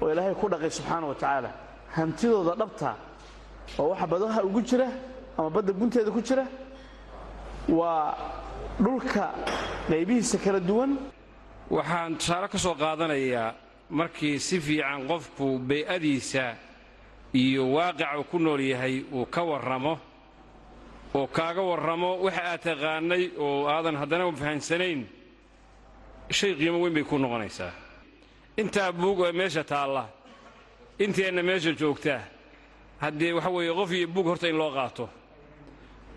oo 0.00 0.10
ilaahay 0.12 0.34
ku 0.34 0.48
dhaqay 0.48 0.70
subxaana 0.70 1.06
wa 1.06 1.14
tacaala. 1.14 1.50
Hantidooda 1.96 2.54
dhabtaa 2.56 2.96
oo 3.78 3.88
waxa 3.90 4.06
badaha 4.06 4.42
ugu 4.44 4.60
jira 4.62 4.88
ama 5.38 5.50
badda 5.50 5.72
gunteeda 5.72 6.10
ku 6.10 6.20
jira 6.20 6.44
waa 7.68 8.14
dhulka 8.80 9.30
qaybihiisa 9.88 10.38
kala 10.44 10.60
duwan. 10.60 10.96
Waxaan 11.70 12.16
tusaale 12.18 12.48
ka 12.48 12.58
soo 12.58 12.74
qaadanayaa 12.74 13.54
markii 13.90 14.38
si 14.40 14.60
fiican 14.60 15.06
qofku 15.08 15.58
bay-adiisa 15.58 16.54
iyo 17.34 17.72
waaqica 17.72 18.18
uu 18.18 18.24
ku 18.24 18.38
nool 18.38 18.60
yahay 18.60 19.04
uu 19.12 19.26
ka 19.26 19.42
warramo 19.44 19.98
oo 21.14 21.26
kaaga 21.26 21.62
warramo 21.62 22.10
waxa 22.24 22.42
aad 22.52 22.60
taqaanay 22.62 23.24
oo 23.38 23.66
aadan 23.68 23.96
haddana 24.00 24.32
fahansanayn 24.32 25.00
shay 26.30 26.54
qiimo 26.54 26.78
weyn 26.82 26.94
bay 26.94 27.04
ku 27.04 27.18
noqonaysaa. 27.18 27.72
Intaa 28.56 28.92
buug 28.92 29.20
oo 29.20 29.32
meesha 29.32 29.64
taalla 29.64 30.08
inteenna 30.98 31.42
meesha 31.42 31.72
joogtaa 31.80 32.20
haddee 33.00 33.32
waxa 33.36 33.50
weeye 33.50 33.72
qof 33.74 33.90
iyo 33.92 34.06
buug 34.08 34.26
horta 34.26 34.48
in 34.48 34.56
loo 34.58 34.70
qaato. 34.72 35.08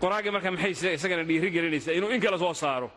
Qoraagga 0.00 0.30
marka 0.32 0.50
maxay 0.50 0.94
isagana 0.96 1.24
dhiiri 1.24 1.50
gelinaysaa 1.50 1.92
inuu 1.98 2.10
in 2.10 2.20
kale 2.20 2.38
soo 2.38 2.54
saaro. 2.54 2.90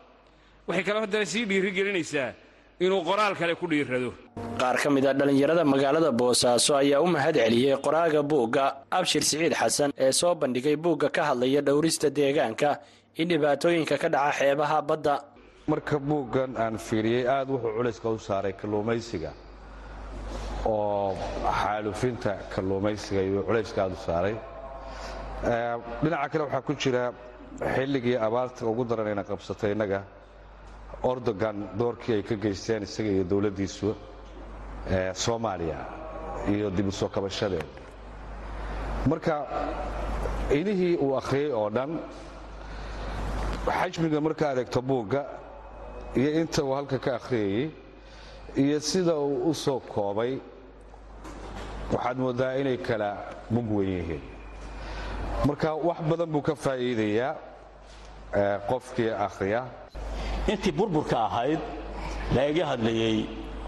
Waxay 0.68 0.84
kaloo 0.84 1.00
haddana 1.04 1.24
sii 1.24 1.44
dhiiri 1.50 1.70
gelinaysaa 1.72 2.32
inuu 2.80 3.04
qoraal 3.04 3.34
kale 3.36 3.54
ku 3.54 3.66
dhiirrado 3.68 4.14
qaar 4.60 4.76
ka 4.82 4.88
mid 4.96 5.04
a 5.06 5.12
dhallinyarada 5.18 5.64
magaalada 5.72 6.10
boosaaso 6.20 6.72
ayaa 6.82 7.00
u 7.04 7.06
mahad 7.16 7.34
celiyey 7.44 7.76
qoraaga 7.86 8.20
buugga 8.32 8.64
abshir 8.98 9.22
siciid 9.30 9.54
xasan 9.60 9.90
ee 10.04 10.12
soo 10.20 10.34
bandhigay 10.42 10.76
buugga 10.84 11.08
ka 11.16 11.22
hadlaya 11.30 11.60
dhowrista 11.68 12.08
deegaanka 12.18 12.70
in 13.20 13.28
dhibaatooyinka 13.32 13.94
ka 14.02 14.08
dhaca 14.14 14.32
xeebaha 14.38 14.78
badda. 14.88 15.14
Marka 15.70 15.96
buuggan 16.08 16.50
aan 16.64 16.74
fiiriyey 16.86 17.24
aad 17.34 17.48
wuxuu 17.54 17.72
culayska 17.76 18.06
u 18.16 18.18
saaray 18.28 18.52
kalluumaysiga. 18.60 19.30
Oo 20.66 21.16
xaalufinta 21.60 22.32
kalluumaysiga 22.54 23.20
iyo 23.28 23.40
culayska 23.48 23.78
aad 23.84 23.92
u 23.98 24.00
saaray. 24.06 24.34
Dhinaca 26.02 26.28
kale 26.32 26.42
waxaa 26.46 26.62
ku 26.68 26.72
jira 26.82 27.02
xilligii 27.74 28.16
abaarta 28.26 28.62
ugu 28.70 28.82
daranayna 28.90 29.22
qabsatay 29.30 29.70
innaga 29.74 30.00
ordogan 31.10 31.56
doorkii 31.78 32.14
ay 32.18 32.22
ka 32.28 32.34
geysteen 32.44 32.82
isaga 32.88 33.10
iyo 33.16 33.24
dowladdiisu 33.32 33.88
soomaaliya 35.14 35.78
iyo 36.48 36.70
dib 36.70 36.88
u 36.88 36.92
soo 36.92 37.08
marka 39.06 39.46
inihii 40.50 40.96
uu 40.96 41.16
akhriyey 41.16 41.52
oo 41.52 41.70
dhan 41.70 41.98
xajmiga 43.66 44.20
marka 44.20 44.50
adeegto 44.50 44.82
buugga 44.82 45.24
iyo 46.16 46.30
inta 46.40 46.62
uu 46.64 46.74
halka 46.74 46.98
ka 46.98 47.14
akhriyayey 47.16 47.70
iyo 48.56 48.80
sida 48.80 49.14
uu 49.16 49.50
u 49.50 49.54
soo 49.54 49.80
koobay 49.80 50.38
waxaad 51.92 52.16
mooddaa 52.18 52.54
inay 52.60 52.76
kala 52.78 53.16
mug 53.50 53.70
wen 53.76 53.88
yihiin. 53.88 54.22
Marka 55.46 55.74
wax 55.74 55.98
badan 56.10 56.30
buu 56.32 56.42
ka 56.42 56.54
faa'iidayaa 56.54 57.34
qofkii 58.68 59.10
akhriya. 59.26 59.64
Intii 60.48 60.72
burburka 60.72 61.18
ahayd 61.24 61.58
lagaga 62.34 62.66
hadlayey 62.66 63.26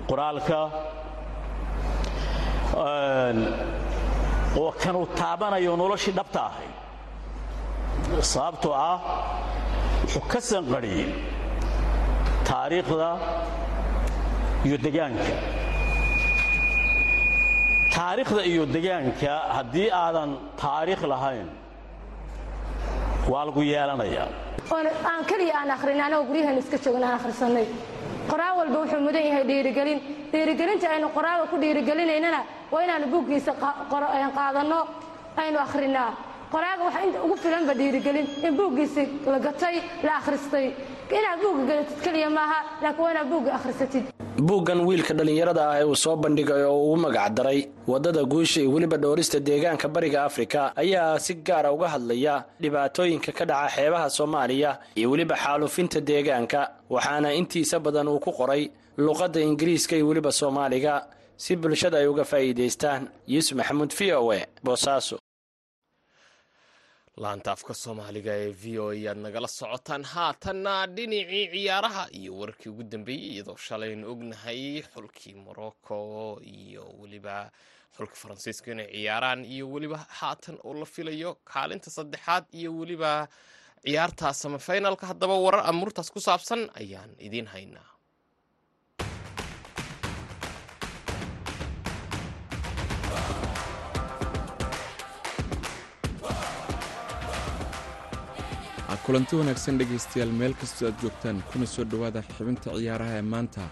qoraalka 0.08 0.58
oo 4.60 4.70
kanuu 4.82 5.06
taabanayo 5.20 5.72
noloshii 5.82 6.14
dhabta 6.18 6.40
ahayd 6.48 6.72
sababtoo 8.32 8.74
ah 8.90 8.98
wuxuu 10.02 10.24
ka 10.32 10.40
sanqadhiyey 10.50 11.08
taariikhda 12.48 13.08
iyo 14.66 14.76
degaanka 14.84 15.26
taariikhda 17.94 18.42
iyo 18.52 18.62
degaanka 18.74 19.32
haddii 19.56 19.88
aadan 20.04 20.30
taariikh 20.62 21.02
lahayn 21.12 21.48
waa 23.30 23.44
lagu 23.46 23.62
yeelanayaa. 23.72 24.28
Aan 25.10 25.22
keliya 25.30 25.54
aan 25.60 25.70
akhrin 25.76 26.00
anagoo 26.06 26.26
guryahan 26.30 26.58
iska 26.62 26.76
joogna 26.84 27.06
aan 27.08 27.16
akhrisannay 27.20 27.66
qoraa 28.30 28.52
walba 28.58 28.78
wuxuu 28.82 29.00
mudan 29.06 29.24
yahay 29.28 29.44
dhiirigelin. 29.50 29.98
Dhiirigelinta 30.32 30.86
aynu 30.94 31.08
qoraaga 31.16 31.44
ku 31.50 31.56
dhiirigelinaynana 31.62 32.40
waa 32.72 32.82
inaanu 32.84 33.06
buuggiisa 33.12 33.52
qaadanno 34.36 34.80
aynu 35.42 35.58
akhrinaa. 35.66 36.10
Qoraaga 36.52 36.84
waxa 36.84 37.00
inta 37.06 37.18
ugu 37.24 37.36
filanba 37.42 37.72
dhiirigelin 37.74 38.26
in 38.46 38.52
buuggiisi 38.58 39.02
la 39.26 39.38
gatay 39.46 39.76
la 40.06 40.12
akhristay 40.20 40.66
inaad 41.18 41.38
buugga 41.42 41.64
gadatid 41.70 41.98
keliya 42.04 42.28
maaha 42.30 42.58
laakiin 42.82 43.04
waa 43.04 43.10
inaad 43.14 43.28
buugga 43.32 43.50
akhrisatid. 43.58 44.04
Buuggan 44.48 44.80
wiilka 44.88 45.14
dhallinyarada 45.18 45.62
ah 45.70 45.80
ee 45.80 45.84
uu 45.84 45.96
soo 45.96 46.16
bandhigay 46.16 46.62
oo 46.64 46.76
ugu 46.92 46.96
magac 47.04 47.32
daray 47.36 47.60
waddada 47.88 48.24
guusha 48.32 48.60
iyo 48.60 48.70
weliba 48.74 48.96
dhowrista 48.96 49.40
deegaanka 49.40 49.88
bariga 49.88 50.24
afrika 50.24 50.60
ayaa 50.76 51.18
si 51.18 51.34
gaara 51.34 51.72
uga 51.72 51.88
hadlaya 51.94 52.44
dhibaatooyinka 52.60 53.32
ka 53.38 53.44
dhaca 53.50 53.68
xeebaha 53.76 54.10
soomaaliya 54.10 54.70
iyo 54.98 55.10
weliba 55.10 55.36
xaalufinta 55.36 56.00
deegaanka 56.00 56.60
waxaana 56.90 57.32
intiisa 57.40 57.76
badan 57.80 58.08
uu 58.08 58.18
ku 58.20 58.32
qoray 58.32 58.62
luqadda 58.98 59.40
ingiriiska 59.40 59.96
iyo 59.96 60.06
weliba 60.08 60.32
soomaaliga 60.40 60.94
si 61.42 61.52
bulshada 61.62 61.96
ay 62.00 62.06
uga 62.12 62.24
faa'iidaystaan 62.32 63.02
yuusuf 63.34 63.56
maxamuud 63.60 63.92
v 63.98 64.00
o 64.20 64.32
e 64.32 64.40
boosaaso 64.66 65.16
laanta 67.22 67.50
afka 67.56 67.74
soomaaliga 67.82 68.32
ee 68.44 68.52
v 68.62 68.78
o 68.78 68.86
ayaad 68.94 69.18
nagala 69.24 69.48
socotaan. 69.60 70.02
Haatanna 70.14 70.74
dhinacii 70.96 71.44
ciyaaraha 71.54 72.04
iyo 72.20 72.32
wararkii 72.38 72.70
ugu 72.72 72.82
dambeeyey 72.92 73.30
iyadoo 73.34 73.56
shalaynu 73.66 74.04
ognahay 74.12 74.62
xulkii 74.92 75.34
morocco 75.46 75.98
iyo 76.58 76.84
weliba 77.00 77.36
xulka 77.96 78.14
faransiiska 78.22 78.68
inay 78.74 78.88
ciyaaraan 78.94 79.40
iyo 79.54 79.64
weliba 79.72 79.98
haatan 80.18 80.56
oo 80.64 80.74
la 80.80 80.86
filayo 80.94 81.30
kaalinta 81.52 81.90
saddexaad 81.96 82.44
iyo 82.60 82.70
weliba 82.80 83.12
ciyaarta 83.84 84.32
samafinalka 84.42 85.04
haddaba 85.10 85.34
warar 85.44 85.62
amuurtaas 85.70 86.08
ku 86.14 86.20
saabsan 86.28 86.60
ayaan 86.80 87.10
idiin 87.26 87.46
haynaa 87.54 87.88
kulanti 99.06 99.34
wanaagsan 99.36 99.78
dhegaystayaal 99.78 100.32
meel 100.40 100.54
kastoo 100.60 100.88
aad 100.88 100.98
joogtaan 101.02 101.42
kuna 101.52 101.66
soo 101.66 101.84
dhowaada 101.90 102.22
xibinta 102.34 102.70
ciyaaraha 102.76 103.14
ee 103.18 103.22
maanta. 103.34 103.62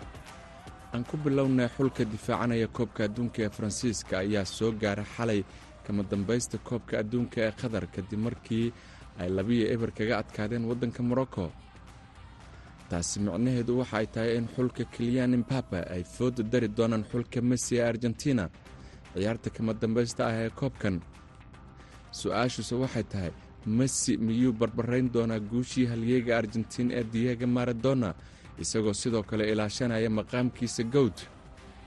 Aan 0.94 1.04
ku 1.04 1.16
bilownay 1.16 1.68
xulka 1.76 2.04
difaacanaya 2.12 2.68
koobka 2.76 3.04
adduunka 3.04 3.38
ee 3.42 3.50
faransiiska 3.56 4.18
ayaa 4.18 4.44
soo 4.44 4.72
gaara 4.82 5.04
xalay 5.16 5.40
kama 5.86 6.02
dambaysta 6.10 6.58
koobka 6.58 6.98
adduunka 7.02 7.38
ee 7.46 7.52
qatar 7.60 7.84
kadib 7.94 8.18
markii 8.26 8.72
ay 9.20 9.28
labiyo 9.36 9.64
eber 9.74 9.90
kaga 9.98 10.18
adkaadeen 10.22 10.64
waddanka 10.70 11.02
morocco. 11.02 11.52
Taasi 12.90 13.20
micnaheedu 13.20 13.78
waxa 13.78 13.96
ay 13.98 14.06
tahay 14.14 14.36
in 14.38 14.48
xulka 14.56 14.84
kiliyan 14.84 15.34
imbaba 15.38 15.80
ay 15.94 16.02
fooda 16.14 16.42
dari 16.42 16.68
doonaan 16.76 17.04
xulka 17.10 17.40
messi 17.42 17.76
ee 17.78 17.86
argentina 17.92 18.44
ciyaarta 19.14 19.50
kama 19.50 19.72
dambaysta 19.74 20.26
ah 20.26 20.34
ee 20.44 20.50
koobkan. 20.50 20.96
Su'aashuuse 22.18 22.74
waxay 22.82 23.04
tahay 23.12 23.32
messi 23.66 24.16
miyuu 24.16 24.52
barbarayn 24.52 25.12
doonaa 25.12 25.38
guushii 25.50 25.86
halyeega 25.86 26.38
argentiin 26.38 26.90
ee 26.90 27.04
diego 27.12 27.46
maradona 27.46 28.14
isagoo 28.62 28.92
sidoo 28.92 29.22
kale 29.22 29.44
ilaashanaya 29.52 30.10
maqaamkiisa 30.10 30.82
gowd 30.94 31.16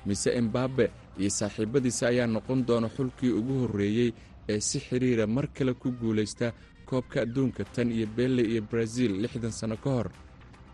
mise 0.06 0.30
embabe 0.40 0.86
iyo 1.20 1.30
saaxiibadiisa 1.30 2.08
ayaa 2.08 2.28
noqon 2.28 2.66
doona 2.68 2.90
xulkii 2.96 3.32
ugu 3.40 3.54
horreeyey 3.62 4.12
ee 4.50 4.60
si 4.60 4.80
xidhiira 4.80 5.28
mar 5.28 5.48
kale 5.54 5.74
ku 5.74 5.92
guulaysta 5.92 6.54
koobka 6.86 7.22
adduunka 7.22 7.64
tan 7.76 7.92
iyo 7.92 8.08
belle 8.18 8.42
iyo 8.52 8.62
baraziil 8.72 9.14
lixdan 9.22 9.52
sanno 9.52 9.78
ka 9.84 9.90
hor? 9.90 10.10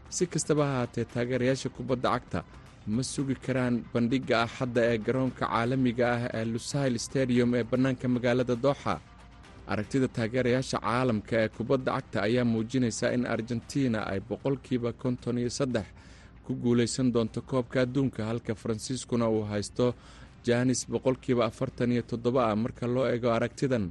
Si 0.09 0.25
kastaba 0.27 0.65
ha 0.65 0.73
haatee 0.77 1.05
taageerayaasha 1.05 1.69
kubadda 1.69 2.09
cagta 2.09 2.39
ma 2.87 3.03
sugi 3.03 3.35
karaan 3.45 3.75
bandhigga 3.93 4.35
axadda 4.45 4.81
ee 4.93 4.97
garoonka 4.97 5.45
caalamiga 5.47 6.05
ah 6.15 6.21
ee 6.39 6.45
lusail 6.53 6.95
stadium 6.99 7.49
ee 7.55 7.63
bannaanka 7.71 8.07
magaalada 8.15 8.55
dooxa 8.55 8.93
aragtida 9.71 10.07
taageerayaasha 10.15 10.77
caalamka 10.85 11.35
ee 11.43 11.49
kubadda 11.57 11.91
cagta 11.97 12.17
ayaa 12.27 12.45
muujinaysa 12.53 13.07
in 13.15 13.23
argentina 13.35 13.99
ay 14.11 14.19
boqolkiiba 14.29 14.91
konton 15.01 15.37
iyo 15.41 15.49
saddex 15.59 15.85
ku 16.45 16.51
guulaysan 16.63 17.07
doonto 17.13 17.39
koobka 17.51 17.77
adduunka 17.85 18.21
halka 18.29 18.53
faransiiskuna 18.61 19.25
uu 19.35 19.43
haysto 19.51 19.85
jaanis 20.47 20.81
boqolkiiba 20.93 21.43
afartan 21.49 21.91
iyo 21.95 22.03
toddoba 22.11 22.41
ah 22.49 22.55
marka 22.63 22.85
loo 22.95 23.05
eego 23.13 23.29
aragtidan. 23.37 23.85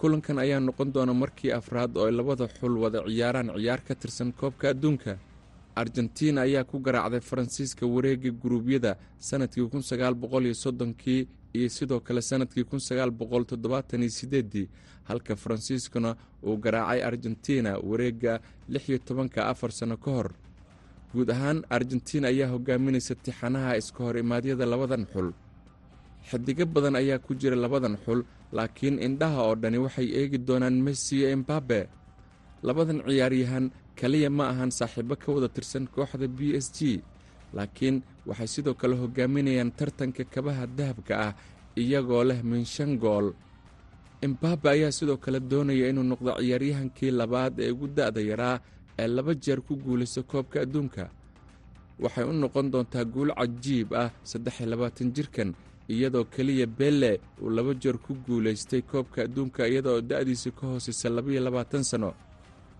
Kulankan 0.00 0.38
ayaa 0.44 0.60
noqon 0.66 0.88
doona 0.94 1.12
markii 1.22 1.52
afraad 1.60 1.92
oo 2.00 2.06
ay 2.08 2.12
labada 2.18 2.46
xul 2.56 2.74
wada 2.82 3.00
ciyaaraan 3.08 3.48
ciyaar 3.56 3.80
ka 3.88 3.94
tirsan 4.00 4.30
koobka 4.40 4.64
adduunka 4.72 5.12
argentina 5.76 6.40
ayaa 6.42 6.64
ku 6.64 6.78
garaacday 6.80 7.20
faransiiska 7.20 7.86
wareegga 7.86 8.30
guruubyada 8.30 8.96
sannadkii 9.18 9.68
kun 9.72 9.82
sagaal 9.82 10.14
boqol 10.14 10.44
iyo 10.46 10.54
soddonkii 10.54 11.28
iyo 11.54 11.68
sidoo 11.68 12.00
kale 12.00 12.20
sannadkii 12.22 12.64
kun 12.64 12.80
sagaal 12.80 13.10
boqol 13.10 13.44
toddobaatan 13.44 14.02
iyo 14.02 14.10
sideeddii 14.10 14.68
halka 15.04 15.36
faransiiskuna 15.36 16.16
uu 16.46 16.56
garaacay 16.56 17.02
argentina 17.04 17.78
wareegga 17.78 18.40
lix 18.68 18.88
iyo 18.88 18.98
tobanka 18.98 19.46
afar 19.46 19.72
sanno 19.72 19.96
ka 19.96 20.10
hor. 20.10 20.30
Guud 21.12 21.30
ahaan 21.30 21.64
argentiin 21.70 22.24
ayaa 22.24 22.48
hogaaminaysa 22.54 23.14
tixanaha 23.14 23.76
iska 23.76 24.04
hor 24.04 24.16
imaadyada 24.18 24.66
labadan 24.66 25.06
xul. 25.12 25.32
Xidigo 26.30 26.66
badan 26.66 26.96
ayaa 26.96 27.18
ku 27.18 27.34
jira 27.34 27.56
labadan 27.56 27.96
xul 28.04 28.22
laakiin 28.52 28.98
indhaha 29.02 29.42
oo 29.48 29.54
dhani 29.56 29.78
waxay 29.78 30.06
eegi 30.18 30.38
doonaan 30.38 30.76
messi 30.86 31.16
iyo 31.18 31.28
embabe 31.34 31.88
labadan 32.62 33.00
ciyaaryahan 33.06 33.70
kaliya 34.00 34.30
ma 34.30 34.44
ahan 34.52 34.70
saaxiibo 34.70 35.14
ka 35.22 35.28
wada 35.32 35.48
tirsan 35.48 35.84
kooxda 35.94 36.26
b 36.28 36.54
s 36.56 36.66
g. 36.76 37.00
Laakiin 37.56 38.02
waxay 38.28 38.46
sidoo 38.54 38.74
kale 38.80 38.94
hogaaminayaan 39.02 39.72
tartanka 39.78 40.24
kabaha 40.24 40.66
dahabka 40.66 41.14
ah 41.28 41.32
iyagoo 41.76 42.24
leh 42.24 42.40
min 42.50 42.64
shan 42.64 42.96
gool. 43.02 43.32
Embabe 44.22 44.68
ayaa 44.70 44.92
sidoo 44.92 45.16
kale 45.16 45.40
doonaya 45.40 45.88
inuu 45.90 46.04
noqdo 46.10 46.30
ciyaaryahankii 46.40 47.10
labaad 47.10 47.54
ee 47.60 47.70
ugu 47.74 47.86
da'da 47.88 48.20
yaraa 48.30 48.56
ee 48.98 49.08
laba 49.16 49.32
jeer 49.34 49.60
ku 49.66 49.74
guulaysta 49.76 50.22
koobka 50.22 50.60
adduunka. 50.64 51.04
Waxay 52.02 52.24
u 52.24 52.32
noqon 52.32 52.66
doontaa 52.72 53.04
guul 53.04 53.30
cajiib 53.38 53.88
ah 54.02 54.10
saddex 54.30 54.54
iyo 54.60 54.68
labaatan 54.72 55.08
jirkan 55.16 55.50
iyadoo 55.88 56.24
keliya 56.34 56.66
belle 56.66 57.20
uu 57.42 57.50
laba 57.50 57.72
jeer 57.82 57.98
ku 57.98 58.14
guulaystay 58.26 58.82
koobka 58.82 59.18
adduunka 59.26 59.66
iyadoo 59.68 60.00
da'diisa 60.00 60.50
ka 60.58 60.64
hoosaysa 60.70 61.08
labaiyo 61.16 61.40
labaatan 61.40 61.84
sanno 61.84 62.12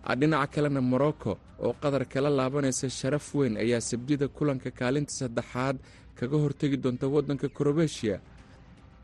dhinaca 0.06 0.46
kalena 0.52 0.80
morocco 0.80 1.38
oo 1.62 1.72
qatar 1.82 2.04
kala 2.08 2.30
laabanaysa 2.30 2.88
sharaf 2.90 3.34
weyn 3.34 3.56
ayaa 3.56 3.80
sabdida 3.80 4.28
kulanka 4.28 4.70
kaalinta 4.70 5.12
saddexaad 5.12 5.76
kaga 6.18 6.36
hortegi 6.38 6.76
doonta 6.76 7.06
waddanka 7.08 7.48
krobeshiya 7.48 8.20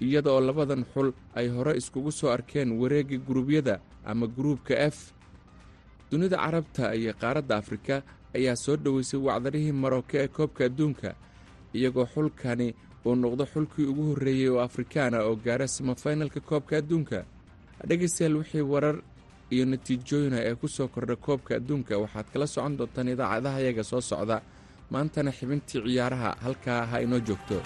iyada 0.01 0.31
oo 0.33 0.41
labadan 0.41 0.85
xul 0.95 1.13
ay 1.35 1.49
hore 1.49 1.77
iskugu 1.77 2.13
soo 2.13 2.31
arkeen 2.31 2.73
wareegga 2.81 3.17
guruubyada 3.19 3.81
ama 4.05 4.27
gruubka 4.27 4.75
f. 4.91 5.13
Dunida 6.11 6.37
carabta 6.37 6.95
iyo 6.95 7.13
qaaradda 7.15 7.57
afrika 7.57 8.03
ayaa 8.35 8.57
soo 8.57 8.77
dhoweysay 8.77 9.21
wacdarihii 9.21 9.73
maroko 9.73 10.17
ee 10.17 10.29
koobka 10.29 10.65
adduunka 10.65 11.15
iyagoo 11.75 12.07
xulkani 12.15 12.75
uu 13.05 13.15
noqdo 13.15 13.45
xulkii 13.53 13.85
ugu 13.91 14.03
horreeyey 14.11 14.49
oo 14.49 14.61
afrikaana 14.61 15.23
oo 15.27 15.37
gaara 15.37 15.69
samafinalka 15.69 16.41
koobka 16.41 16.77
adduunka. 16.79 17.25
Dhegaystayaal 17.89 18.37
wixii 18.37 18.61
warar 18.63 18.97
iyo 19.55 19.65
natiijooyina 19.73 20.39
ee 20.49 20.55
ku 20.61 20.69
soo 20.69 20.89
kordha 20.89 21.17
koobka 21.17 21.57
adduunka. 21.59 21.95
Waxaad 22.03 22.27
kala 22.33 22.47
socon 22.47 22.77
doontaan 22.79 23.09
idaacadaha 23.15 23.59
yaga 23.67 23.85
soo 23.91 24.01
socda. 24.01 24.37
Maantana 24.91 25.31
xibintii 25.39 25.81
ciyaaraha 25.87 26.31
halkaa 26.45 26.87
ha 26.91 26.97
inoo 27.05 27.21
joogto 27.27 27.57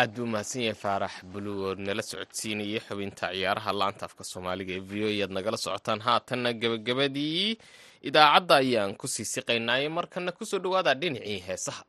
aad 0.00 0.10
buu 0.16 0.26
mahadsan 0.32 0.62
yahay 0.66 0.78
faarax 0.84 1.14
buluug 1.32 1.60
oo 1.66 1.74
nala 1.86 2.02
socodsiinayay 2.10 2.80
xubinta 2.86 3.26
ciyaaraha 3.34 3.70
laanta 3.80 4.04
afka 4.08 4.24
soomaaliga 4.32 4.72
ee 4.78 4.84
v 4.90 4.92
o 5.06 5.08
ead 5.22 5.30
nagala 5.36 5.56
socotaan. 5.64 6.00
Haatanna 6.06 6.50
gebagabadii 6.62 7.58
idaacadda 8.08 8.54
ayaan 8.62 8.92
ku 9.00 9.06
sii 9.14 9.26
siqaynaaye 9.34 9.88
markana 9.98 10.30
ku 10.38 10.44
soo 10.50 10.60
dhowaada 10.64 10.92
dhinacii 11.00 11.40
heesaha 11.48 11.82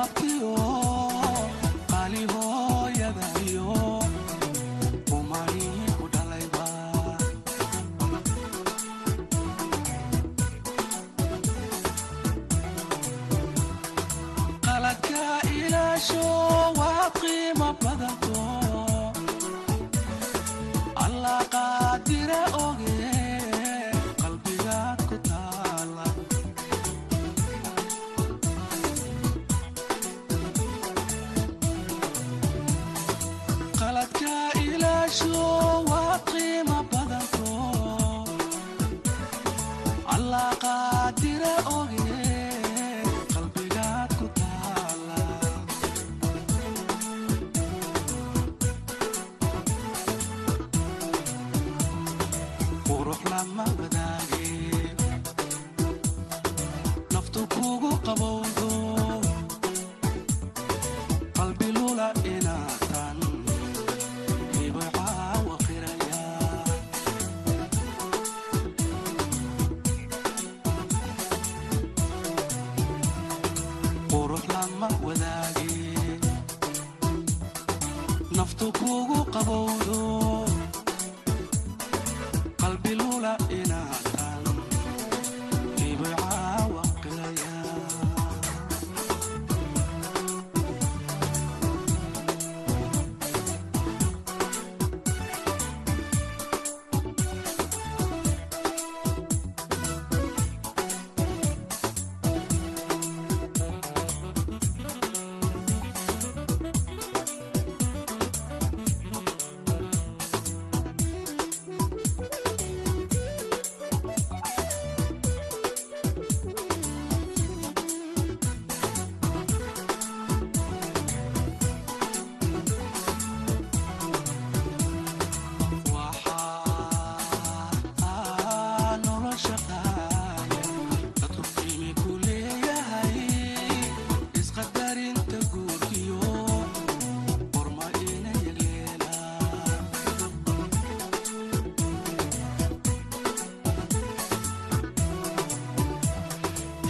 up. 0.00 0.69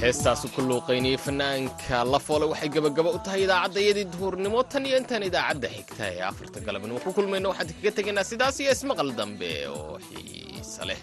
Heestaasu 0.03 0.47
ku 0.55 0.61
luuqaynayay 0.69 1.19
fanaanka 1.27 1.99
lafoole 2.13 2.47
waxay 2.53 2.71
gebagaba 2.75 3.11
u 3.17 3.19
tahay 3.25 3.43
idaacadda 3.47 3.79
iyadii 3.85 4.07
duhurnimo. 4.13 4.59
Tan 4.73 4.85
iyo 4.89 4.97
intaan 5.01 5.23
idaacadda 5.31 5.69
xigta 5.77 6.05
ee 6.15 6.23
afarta 6.31 6.59
galabnimo. 6.67 6.99
Ku 7.05 7.11
kulmayno 7.17 7.49
waxaan 7.53 7.69
kaga 7.77 7.91
tegaynaa 7.99 8.25
sidaas 8.31 8.57
iyo 8.63 8.71
ismaqal 8.77 9.11
dambe 9.19 9.51
oo 9.77 9.99
xiise 10.07 10.83
leh 10.89 11.01